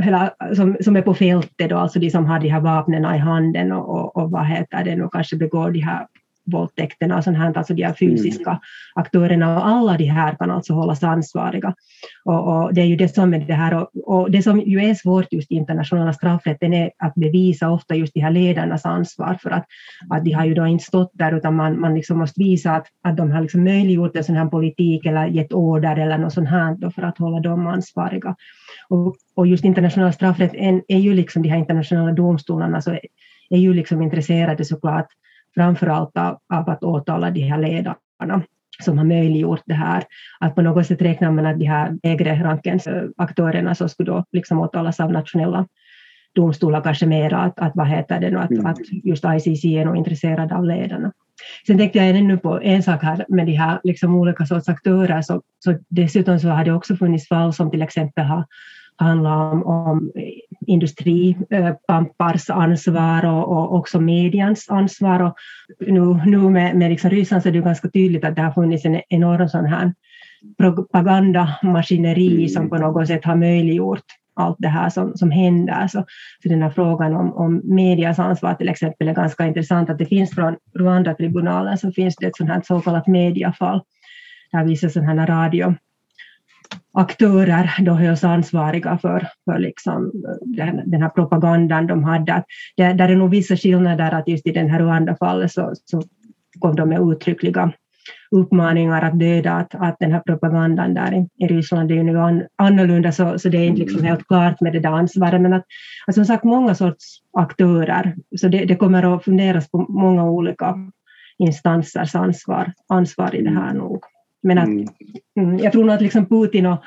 som, 0.56 0.76
som 0.80 0.96
är 0.96 1.02
på 1.02 1.14
fältet, 1.14 1.70
då, 1.70 1.76
alltså 1.76 1.98
de 1.98 2.10
som 2.10 2.26
har 2.26 2.40
de 2.40 2.48
här 2.48 2.60
vapnen 2.60 3.14
i 3.14 3.18
handen 3.18 3.72
och, 3.72 3.88
och, 3.88 4.16
och 4.16 4.30
vad 4.30 4.46
heter 4.46 4.84
det, 4.84 5.02
och 5.02 5.12
kanske 5.12 5.36
begår 5.36 5.70
de 5.70 5.80
här 5.80 6.06
våldtäkterna 6.44 7.16
och 7.16 7.24
sånt 7.24 7.38
här, 7.38 7.58
alltså 7.58 7.74
de 7.74 7.82
här 7.82 7.94
fysiska 7.94 8.50
mm. 8.50 8.60
aktörerna 8.94 9.56
och 9.56 9.66
alla 9.66 9.96
de 9.96 10.04
här 10.04 10.34
kan 10.34 10.50
alltså 10.50 10.72
hållas 10.72 11.02
ansvariga. 11.02 11.74
Och, 12.24 12.48
och, 12.48 12.74
det 12.74 12.80
är 12.80 12.84
ju 12.84 12.96
det 12.96 13.14
som 13.14 13.34
är 13.34 13.38
det 13.38 13.54
här 13.54 13.74
och, 13.74 13.90
och, 14.04 14.30
det 14.30 14.42
som 14.42 14.60
ju 14.60 14.84
är 14.84 14.94
svårt 14.94 15.32
just 15.32 15.52
i 15.52 15.54
internationella 15.54 16.12
straffrätten 16.12 16.74
är 16.74 16.90
att 16.98 17.14
bevisa 17.14 17.70
ofta 17.70 17.94
just 17.94 18.14
de 18.14 18.20
här 18.20 18.30
ledarnas 18.30 18.84
ansvar 18.84 19.38
för 19.42 19.50
att, 19.50 19.66
att 20.10 20.24
de 20.24 20.32
har 20.32 20.44
ju 20.44 20.54
då 20.54 20.66
inte 20.66 20.84
stått 20.84 21.10
där 21.14 21.36
utan 21.36 21.56
man, 21.56 21.80
man 21.80 21.94
liksom 21.94 22.18
måste 22.18 22.40
visa 22.40 22.72
att, 22.72 22.86
att 23.02 23.16
de 23.16 23.30
har 23.30 23.40
liksom 23.40 23.64
möjliggjort 23.64 24.16
en 24.16 24.24
sån 24.24 24.36
här 24.36 24.46
politik 24.46 25.06
eller 25.06 25.26
gett 25.26 25.52
order 25.52 25.96
eller 25.96 26.18
något 26.18 26.32
sånt 26.32 26.48
här 26.48 26.74
då 26.74 26.90
för 26.90 27.02
att 27.02 27.18
hålla 27.18 27.40
dem 27.40 27.66
ansvariga. 27.66 28.36
Och, 28.88 29.16
och 29.34 29.46
just 29.46 29.64
internationella 29.64 30.12
straffrätt 30.12 30.54
är, 30.54 30.82
är 30.88 30.98
ju 30.98 31.14
liksom 31.14 31.42
de 31.42 31.48
här 31.48 31.58
internationella 31.58 32.12
domstolarna 32.12 32.82
så 32.82 32.90
är 33.50 33.58
ju 33.58 33.74
liksom 33.74 34.02
intresserade 34.02 34.64
såklart 34.64 35.06
framför 35.54 35.86
allt 35.86 36.16
av, 36.16 36.38
av 36.54 36.70
att 36.70 36.84
åtala 36.84 37.30
de 37.30 37.40
här 37.40 37.58
ledarna 37.58 38.42
som 38.84 38.98
har 38.98 39.04
möjliggjort 39.04 39.62
det 39.66 39.74
här. 39.74 40.04
Att 40.40 40.54
på 40.54 40.62
något 40.62 40.86
sätt 40.86 41.02
räknar 41.02 41.30
man 41.30 41.46
att 41.46 41.58
de 41.58 41.64
här 41.64 41.98
lägre 42.02 42.44
rankens 42.44 42.88
aktörerna 43.16 43.74
så 43.74 43.88
skulle 43.88 44.12
då 44.12 44.24
liksom 44.32 44.60
åtalas 44.60 45.00
av 45.00 45.12
nationella 45.12 45.66
domstolar 46.34 46.80
kanske 46.80 47.06
mera 47.06 47.38
att, 47.38 47.58
att 47.60 47.72
vad 47.74 47.88
heter 47.88 48.20
det 48.20 48.30
nu, 48.30 48.38
att, 48.38 48.50
mm. 48.50 48.66
att 48.66 48.78
just 49.04 49.24
ICC 49.24 49.64
är 49.64 49.84
nog 49.84 49.96
intresserad 49.96 50.52
av 50.52 50.64
ledarna. 50.64 51.12
Sen 51.66 51.78
tänkte 51.78 51.98
jag 51.98 52.08
ännu 52.08 52.38
på 52.38 52.60
en 52.62 52.82
sak 52.82 53.02
här 53.02 53.24
med 53.28 53.46
de 53.46 53.52
här 53.52 53.80
liksom 53.84 54.14
olika 54.14 54.46
sorts 54.46 54.68
aktörer, 54.68 55.22
så, 55.22 55.42
så 55.58 55.78
dessutom 55.88 56.38
så 56.38 56.48
har 56.48 56.64
det 56.64 56.72
också 56.72 56.96
funnits 56.96 57.28
fall 57.28 57.52
som 57.52 57.70
till 57.70 57.82
exempel 57.82 58.24
har 58.24 58.44
handlar 58.96 59.52
om, 59.52 59.66
om 59.66 60.12
industripampars 60.66 62.50
ansvar 62.50 63.24
och, 63.24 63.48
och, 63.48 63.74
också 63.74 64.00
medians 64.00 64.70
ansvar. 64.70 65.22
Och 65.22 65.34
nu 65.80 66.20
nu 66.26 66.38
med, 66.38 66.76
med 66.76 66.90
liksom 66.90 67.10
Ryssland 67.10 67.42
så 67.42 67.48
är 67.48 67.52
det 67.52 67.60
ganska 67.60 67.88
tydligt 67.88 68.24
att 68.24 68.36
det 68.36 68.42
har 68.42 68.52
funnits 68.52 68.84
en 68.84 69.00
enorm 69.08 69.48
sån 69.48 69.66
här 69.66 69.94
propagandamaskineri 70.58 72.36
mm. 72.36 72.48
som 72.48 72.68
på 72.68 72.76
något 72.76 73.06
sätt 73.06 73.24
har 73.24 73.36
möjliggjort 73.36 74.04
allt 74.34 74.56
det 74.58 74.68
här 74.68 74.90
som, 74.90 75.16
som 75.16 75.30
händer. 75.30 75.88
Så, 75.88 76.04
så 76.42 76.48
den 76.48 76.62
här 76.62 76.70
frågan 76.70 77.14
om, 77.14 77.32
om 77.32 77.60
medias 77.64 78.18
ansvar 78.18 78.54
till 78.54 78.68
exempel 78.68 79.08
är 79.08 79.14
ganska 79.14 79.46
intressant. 79.46 79.90
Att 79.90 79.98
det 79.98 80.06
finns 80.06 80.30
från 80.30 80.56
Rwanda-tribunalen 80.78 81.78
så 81.78 81.92
finns 81.92 82.16
det 82.16 82.26
ett 82.26 82.36
sånt 82.36 82.50
här 82.50 82.62
så 82.64 82.80
kallat 82.80 83.06
mediafall 83.06 83.82
där 84.52 84.64
vissa 84.64 84.88
sådana 84.88 85.20
här 85.20 85.26
radio 85.26 85.74
aktörer 86.92 87.74
då 87.78 87.92
hölls 87.92 88.24
ansvariga 88.24 88.98
för, 88.98 89.28
för 89.44 89.58
liksom 89.58 90.10
den, 90.40 90.90
den 90.90 91.02
här 91.02 91.08
propagandan 91.08 91.86
de 91.86 92.04
hade. 92.04 92.34
Att 92.34 92.44
det, 92.76 92.92
där 92.92 93.08
är 93.08 93.16
nog 93.16 93.30
vissa 93.30 93.56
skillnader 93.56 94.12
att 94.12 94.28
just 94.28 94.46
i 94.46 94.52
den 94.52 94.70
här 94.70 94.80
Rwanda-fallet 94.80 95.52
så, 95.52 95.72
så 95.84 96.02
kom 96.58 96.76
de 96.76 96.88
med 96.88 97.00
uttryckliga 97.00 97.72
uppmaningar 98.30 99.02
att 99.02 99.18
döda, 99.18 99.52
att, 99.52 99.74
att 99.74 99.96
den 99.98 100.12
här 100.12 100.20
propagandan 100.20 100.94
där 100.94 101.14
i, 101.14 101.44
i 101.44 101.46
Ryssland 101.46 101.90
är 101.90 101.94
ju 101.94 102.02
nu 102.02 102.18
an, 102.18 102.42
annorlunda 102.56 103.12
så, 103.12 103.38
så 103.38 103.48
det 103.48 103.58
är 103.58 103.66
inte 103.66 103.80
liksom 103.80 104.04
helt 104.04 104.26
klart 104.26 104.60
med 104.60 104.72
det 104.72 104.80
där 104.80 104.90
ansvaret. 104.90 105.40
Men 105.40 105.52
att, 105.52 105.64
att 106.06 106.14
som 106.14 106.24
sagt 106.24 106.44
många 106.44 106.74
sorts 106.74 107.18
aktörer, 107.38 108.16
så 108.40 108.48
det, 108.48 108.64
det 108.64 108.76
kommer 108.76 109.16
att 109.16 109.24
funderas 109.24 109.70
på 109.70 109.78
många 109.78 110.24
olika 110.24 110.74
instansers 111.38 112.14
ansvar, 112.14 112.72
ansvar 112.88 113.34
i 113.34 113.42
det 113.42 113.50
här 113.50 113.74
nog. 113.74 114.04
Men 114.42 114.58
att, 114.58 114.66
mm. 114.66 114.86
mm. 115.36 115.58
jag 115.58 115.72
tror 115.72 115.84
nog 115.84 115.94
att 115.94 116.02
liksom 116.02 116.26
Putin 116.26 116.66
och, 116.66 116.78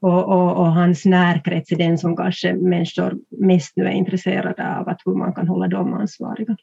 och, 0.00 0.24
och, 0.24 0.56
och, 0.56 0.72
hans 0.72 1.04
närkrets 1.04 1.72
är 1.72 1.76
den 1.76 1.98
som 1.98 2.16
kanske 2.16 2.54
människor 2.54 3.18
mest 3.30 3.72
nu 3.76 3.84
är 3.84 3.90
intresserade 3.90 4.76
av, 4.76 4.88
att 4.88 5.00
hur 5.04 5.14
man 5.14 5.32
kan 5.32 5.48
hålla 5.48 5.68
dem 5.68 5.92
ansvariga. 5.92 6.56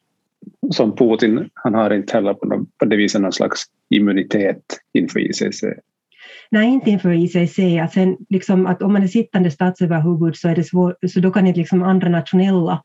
Som 0.71 0.95
Putin, 0.95 1.49
han 1.53 1.73
har 1.73 1.93
inte 1.93 2.13
heller 2.13 2.33
på, 2.33 2.65
på 2.77 2.85
det 2.85 2.95
viset 2.95 3.21
någon 3.21 3.31
slags 3.31 3.63
immunitet 3.89 4.63
inför 4.93 5.19
ICC? 5.19 5.63
Nej, 6.51 6.67
inte 6.69 6.89
inför 6.89 7.11
ICC. 7.11 7.59
Att 7.83 7.93
sen, 7.93 8.17
liksom, 8.29 8.65
att 8.65 8.81
om 8.81 8.93
man 8.93 9.03
är 9.03 9.07
sittande 9.07 9.51
statsöverhuvud 9.51 10.35
så, 10.35 10.49
är 10.49 10.55
det 10.55 10.63
svår, 10.63 10.95
så 11.07 11.19
då 11.19 11.31
kan 11.31 11.47
inte 11.47 11.59
liksom 11.59 11.83
andra 11.83 12.09
nationella 12.09 12.83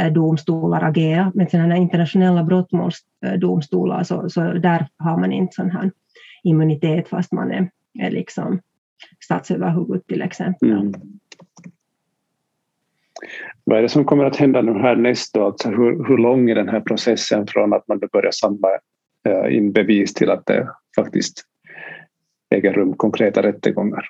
eh, 0.00 0.12
domstolar 0.12 0.82
agera, 0.82 1.32
men 1.34 1.50
sådana 1.50 1.76
internationella 1.76 2.44
brottmålsdomstolar 2.44 4.04
så, 4.04 4.30
så 4.30 4.40
där 4.40 4.86
har 4.98 5.18
man 5.20 5.32
inte 5.32 5.54
sån 5.54 5.70
här 5.70 5.90
immunitet 6.42 7.08
fast 7.08 7.32
man 7.32 7.52
är, 7.52 7.70
är 7.98 8.10
liksom 8.10 8.60
statsöverhuvud 9.24 10.06
till 10.06 10.22
exempel. 10.22 10.70
Mm. 10.70 10.92
Vad 13.64 13.78
är 13.78 13.82
det 13.82 13.88
som 13.88 14.04
kommer 14.04 14.24
att 14.24 14.36
hända 14.36 14.62
nu 14.62 14.72
här 14.72 14.96
då? 15.34 15.46
alltså 15.46 15.68
hur, 15.68 16.08
hur 16.08 16.18
lång 16.18 16.50
är 16.50 16.54
den 16.54 16.68
här 16.68 16.80
processen 16.80 17.46
från 17.46 17.72
att 17.72 17.88
man 17.88 18.00
börjar 18.12 18.30
samla 18.30 18.68
eh, 19.28 19.56
in 19.56 19.72
bevis 19.72 20.14
till 20.14 20.30
att 20.30 20.46
det 20.46 20.68
faktiskt 20.96 21.44
äger 22.54 22.72
rum 22.72 22.94
konkreta 22.96 23.42
rättegångar? 23.42 24.06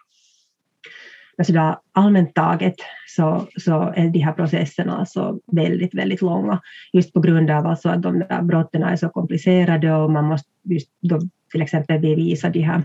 Alltså 1.39 1.53
där, 1.53 1.77
allmänt 1.93 2.35
taget 2.35 2.75
så, 3.07 3.47
så 3.57 3.93
är 3.97 4.09
de 4.09 4.19
här 4.19 4.33
processerna 4.33 4.99
alltså 4.99 5.39
väldigt, 5.53 5.95
väldigt 5.95 6.23
långa 6.23 6.61
just 6.93 7.13
på 7.13 7.21
grund 7.21 7.51
av 7.51 7.67
alltså 7.67 7.89
att 7.89 8.03
de 8.03 8.19
där 8.19 8.43
brotten 8.43 8.83
är 8.83 8.97
så 8.97 9.09
komplicerade 9.09 9.95
och 9.95 10.11
man 10.11 10.25
måste 10.25 10.49
just 10.65 10.89
då 11.01 11.21
till 11.53 11.63
exempel 11.63 12.01
bevisa 12.01 12.49
de 12.49 12.61
här 12.61 12.83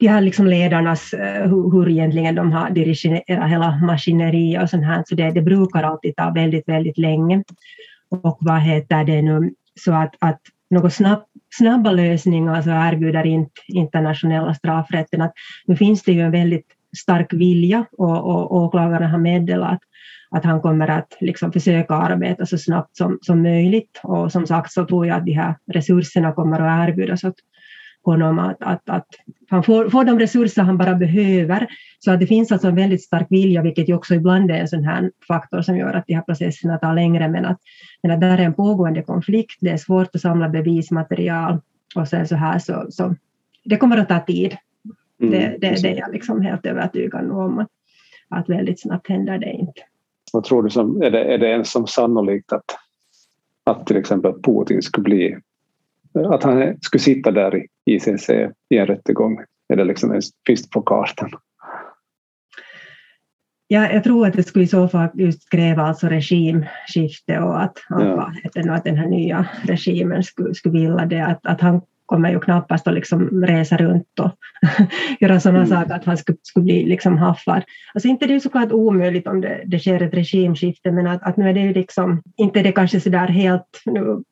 de 0.00 0.08
här 0.08 0.20
liksom 0.20 0.46
ledarnas, 0.46 1.12
eh, 1.12 1.48
hur, 1.48 1.70
hur 1.72 1.88
egentligen 1.88 2.34
de 2.34 2.52
har 2.52 2.70
dirigerat 2.70 3.50
hela 3.50 3.76
maskineriet 3.76 4.62
och 4.62 4.70
sånt 4.70 4.84
här, 4.84 5.04
så 5.06 5.14
det, 5.14 5.30
det 5.30 5.42
brukar 5.42 5.82
alltid 5.82 6.16
ta 6.16 6.30
väldigt, 6.30 6.68
väldigt 6.68 6.98
länge. 6.98 7.42
Och 8.08 8.38
vad 8.40 8.60
heter 8.60 9.04
det 9.04 9.22
nu, 9.22 9.50
så 9.80 9.92
att, 9.92 10.14
att 10.18 10.40
några 10.70 10.90
snabb, 10.90 11.22
snabba 11.50 11.90
lösningar 11.90 12.62
så 12.62 12.70
erbjuder 12.70 13.26
inte 13.26 13.60
internationella 13.68 14.54
straffrätten. 14.54 15.22
Att 15.22 15.32
nu 15.66 15.76
finns 15.76 16.02
det 16.02 16.12
ju 16.12 16.20
en 16.20 16.30
väldigt 16.30 16.66
stark 16.98 17.32
vilja 17.32 17.84
och, 17.92 18.18
och 18.18 18.56
åklagaren 18.56 19.10
har 19.10 19.18
meddelat 19.18 19.72
att, 19.72 19.80
att 20.30 20.44
han 20.44 20.60
kommer 20.60 20.88
att 20.88 21.16
liksom 21.20 21.52
försöka 21.52 21.94
arbeta 21.94 22.46
så 22.46 22.58
snabbt 22.58 22.96
som, 22.96 23.18
som 23.22 23.42
möjligt. 23.42 24.00
Och 24.02 24.32
som 24.32 24.46
sagt 24.46 24.72
så 24.72 24.86
tror 24.86 25.06
jag 25.06 25.16
att 25.16 25.24
de 25.24 25.32
här 25.32 25.54
resurserna 25.72 26.32
kommer 26.32 26.60
att 26.60 26.88
erbjudas 26.88 27.24
åt 27.24 27.34
honom 28.02 28.38
att, 28.38 28.62
att, 28.62 28.90
att 28.90 29.06
han 29.48 29.62
får, 29.62 29.90
får 29.90 30.04
de 30.04 30.18
resurser 30.18 30.62
han 30.62 30.78
bara 30.78 30.94
behöver. 30.94 31.66
Så 31.98 32.10
att 32.10 32.20
det 32.20 32.26
finns 32.26 32.52
alltså 32.52 32.68
en 32.68 32.74
väldigt 32.74 33.04
stark 33.04 33.26
vilja, 33.30 33.62
vilket 33.62 33.88
ju 33.88 33.94
också 33.94 34.14
ibland 34.14 34.50
är 34.50 34.54
en 34.54 34.68
sån 34.68 34.84
här 34.84 35.10
faktor 35.28 35.62
som 35.62 35.76
gör 35.76 35.94
att 35.94 36.06
de 36.06 36.14
här 36.14 36.22
processerna 36.22 36.78
tar 36.78 36.94
längre, 36.94 37.28
men 37.28 37.44
att, 37.44 37.58
men 38.02 38.12
att 38.12 38.20
där 38.20 38.38
är 38.38 38.44
en 38.44 38.54
pågående 38.54 39.02
konflikt, 39.02 39.58
det 39.60 39.70
är 39.70 39.76
svårt 39.76 40.14
att 40.14 40.20
samla 40.20 40.48
bevismaterial 40.48 41.60
och 41.96 42.08
sen 42.08 42.28
så 42.28 42.36
här 42.36 42.58
så, 42.58 42.86
så 42.90 43.14
det 43.64 43.76
kommer 43.76 43.98
att 43.98 44.08
ta 44.08 44.20
tid. 44.20 44.56
Mm, 45.20 45.30
det, 45.30 45.56
det, 45.60 45.82
det 45.82 45.88
är 45.88 45.96
jag 45.96 46.12
liksom 46.12 46.42
helt 46.42 46.66
övertygad 46.66 47.30
om, 47.30 47.58
att, 47.58 47.68
att 48.28 48.48
väldigt 48.48 48.80
snabbt 48.80 49.08
händer 49.08 49.38
det 49.38 49.52
inte. 49.52 49.82
Vad 50.32 50.44
tror 50.44 50.62
du, 50.62 50.70
som, 50.70 51.02
är, 51.02 51.10
det, 51.10 51.24
är 51.24 51.38
det 51.38 51.48
ens 51.48 51.70
som 51.70 51.86
sannolikt 51.86 52.52
att, 52.52 52.64
att 53.64 53.86
till 53.86 53.96
exempel 53.96 54.32
Putin 54.42 54.82
skulle 54.82 55.04
bli 55.04 55.36
att 56.14 56.42
han 56.42 56.76
skulle 56.80 57.00
sitta 57.00 57.30
där 57.30 57.56
i 57.56 57.66
ICC 57.84 58.30
i 58.68 58.78
en 58.78 58.86
rättegång? 58.86 59.38
Är 59.68 59.76
det 59.76 59.84
liksom 59.84 60.20
finns 60.46 60.70
på 60.70 60.82
kartan? 60.82 61.30
Ja, 63.72 63.92
jag 63.92 64.04
tror 64.04 64.26
att 64.26 64.34
det 64.34 64.42
skulle 64.42 64.64
i 64.64 64.68
så 64.68 64.88
fall 64.88 65.08
just 65.14 65.50
kräva 65.50 65.82
alltså 65.82 66.06
regimskifte 66.06 67.38
och 67.38 67.62
att, 67.62 67.78
ja. 67.88 68.32
att, 68.70 68.84
den 68.84 68.96
här 68.96 69.06
nya 69.06 69.48
regimen 69.62 70.22
skulle, 70.22 70.54
skulle 70.54 70.80
vilja 70.80 71.06
det. 71.06 71.26
Att, 71.26 71.46
att 71.46 71.60
han 71.60 71.80
kommer 72.10 72.30
ju 72.30 72.40
knappast 72.40 72.88
att 72.88 72.94
liksom 72.94 73.44
resa 73.44 73.76
runt 73.76 74.20
och 74.20 74.30
göra 75.20 75.40
sådana 75.40 75.58
mm. 75.58 75.70
saker 75.70 75.94
att 75.94 76.04
han 76.04 76.16
skulle, 76.16 76.38
skulle 76.42 76.64
bli 76.64 76.84
liksom 76.84 77.18
haffad. 77.18 77.62
Alltså 77.94 78.08
inte 78.08 78.26
det 78.26 78.34
är 78.34 78.40
såklart 78.40 78.72
omöjligt 78.72 79.26
om 79.26 79.40
det, 79.40 79.62
det 79.66 79.78
sker 79.78 80.02
ett 80.02 80.14
regimskifte 80.14 80.92
men 80.92 81.06
att, 81.06 81.22
att 81.22 81.36
nu 81.36 81.48
är 81.48 81.54
det 81.54 81.72
liksom, 81.72 82.22
inte 82.36 82.62
det 82.62 82.72
kanske 82.72 83.00
sådär 83.00 83.28
helt 83.28 83.82
nu 83.84 84.22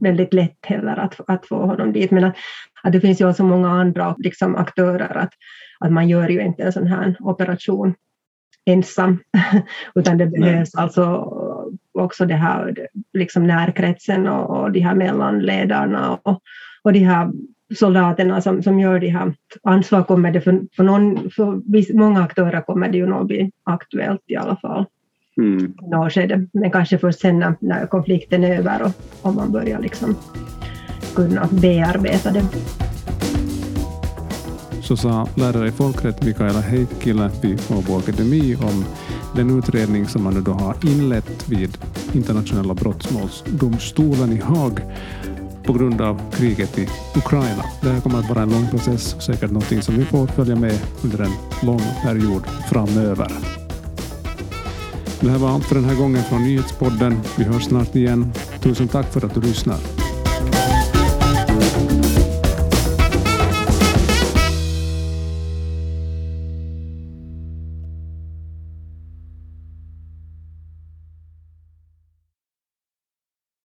väldigt 0.00 0.34
lätt 0.34 0.66
heller 0.66 0.96
att, 0.96 1.20
att 1.26 1.46
få 1.46 1.66
honom 1.66 1.92
dit. 1.92 2.10
Men 2.10 2.24
att, 2.24 2.36
att 2.82 2.92
det 2.92 3.00
finns 3.00 3.20
ju 3.20 3.34
så 3.34 3.44
många 3.44 3.68
andra 3.68 4.14
liksom, 4.18 4.56
aktörer 4.56 5.16
att, 5.16 5.32
att 5.80 5.92
man 5.92 6.08
gör 6.08 6.28
ju 6.28 6.40
inte 6.42 6.62
en 6.62 6.72
sån 6.72 6.86
här 6.86 7.16
operation 7.20 7.94
ensam, 8.64 9.18
utan 9.94 10.18
det 10.18 10.26
behövs 10.26 10.74
Nej. 10.74 10.82
alltså 10.82 11.32
också 11.98 12.26
det 12.26 12.34
här 12.34 12.88
liksom 13.12 13.46
närkretsen 13.46 14.28
och, 14.28 14.60
och 14.60 14.72
de 14.72 14.80
här 14.80 14.94
mellanledarna 14.94 16.18
och, 16.22 16.42
och 16.82 16.92
de 16.92 16.98
här 16.98 17.30
soldaterna 17.74 18.40
som, 18.40 18.62
som 18.62 18.80
gör 18.80 19.00
det 19.00 19.08
här. 19.08 19.34
Ansvar 19.62 20.02
kommer 20.02 20.30
det 20.30 20.40
för, 20.40 20.60
för, 20.76 20.84
någon, 20.84 21.30
för 21.30 21.96
många 21.98 22.22
aktörer 22.22 22.60
kommer 22.60 22.88
det 22.88 22.98
ju 22.98 23.06
nog 23.06 23.26
bli 23.26 23.50
aktuellt 23.64 24.22
i 24.26 24.36
alla 24.36 24.56
fall 24.56 24.84
mm. 25.36 25.74
något 25.82 26.12
skede. 26.12 26.46
Men 26.52 26.70
kanske 26.70 26.98
först 26.98 27.20
sen 27.20 27.38
när, 27.38 27.54
när 27.60 27.86
konflikten 27.86 28.44
är 28.44 28.58
över 28.58 28.82
och 28.82 28.92
om 29.22 29.34
man 29.34 29.52
börjar 29.52 29.80
liksom 29.80 30.16
kunna 31.14 31.48
bearbeta 31.62 32.30
det. 32.30 32.44
Så 34.82 34.96
sa 34.96 35.28
lärare 35.36 35.68
i 35.68 35.70
folkrätt 35.70 36.24
Mikaela 36.24 36.60
Heikkilä 36.60 37.30
vid 37.42 37.60
Åbo 37.70 37.98
Akademi 37.98 38.56
om 38.56 38.84
den 39.36 39.58
utredning 39.58 40.08
som 40.08 40.24
man 40.24 40.34
nu 40.34 40.40
då 40.40 40.52
har 40.52 40.76
inlett 40.82 41.48
vid 41.48 41.78
internationella 42.12 42.74
brottmålsdomstolen 42.74 44.32
i 44.32 44.40
Haag 44.40 44.80
på 45.64 45.72
grund 45.72 46.00
av 46.00 46.20
kriget 46.32 46.78
i 46.78 46.88
Ukraina. 47.16 47.64
Det 47.82 47.88
här 47.88 48.00
kommer 48.00 48.18
att 48.18 48.28
vara 48.28 48.42
en 48.42 48.50
lång 48.50 48.68
process, 48.70 49.16
säkert 49.22 49.50
någonting 49.50 49.82
som 49.82 49.96
vi 49.96 50.04
får 50.04 50.26
följa 50.26 50.56
med 50.56 50.78
under 51.04 51.20
en 51.20 51.32
lång 51.62 51.82
period 52.02 52.42
framöver. 52.70 53.32
Det 55.20 55.30
här 55.30 55.38
var 55.38 55.50
allt 55.50 55.64
för 55.64 55.74
den 55.74 55.84
här 55.84 55.96
gången 55.96 56.22
från 56.24 56.42
Nyhetspodden. 56.42 57.20
Vi 57.38 57.44
hörs 57.44 57.64
snart 57.64 57.96
igen. 57.96 58.32
Tusen 58.60 58.88
tack 58.88 59.12
för 59.12 59.26
att 59.26 59.34
du 59.34 59.40
lyssnar. 59.40 60.05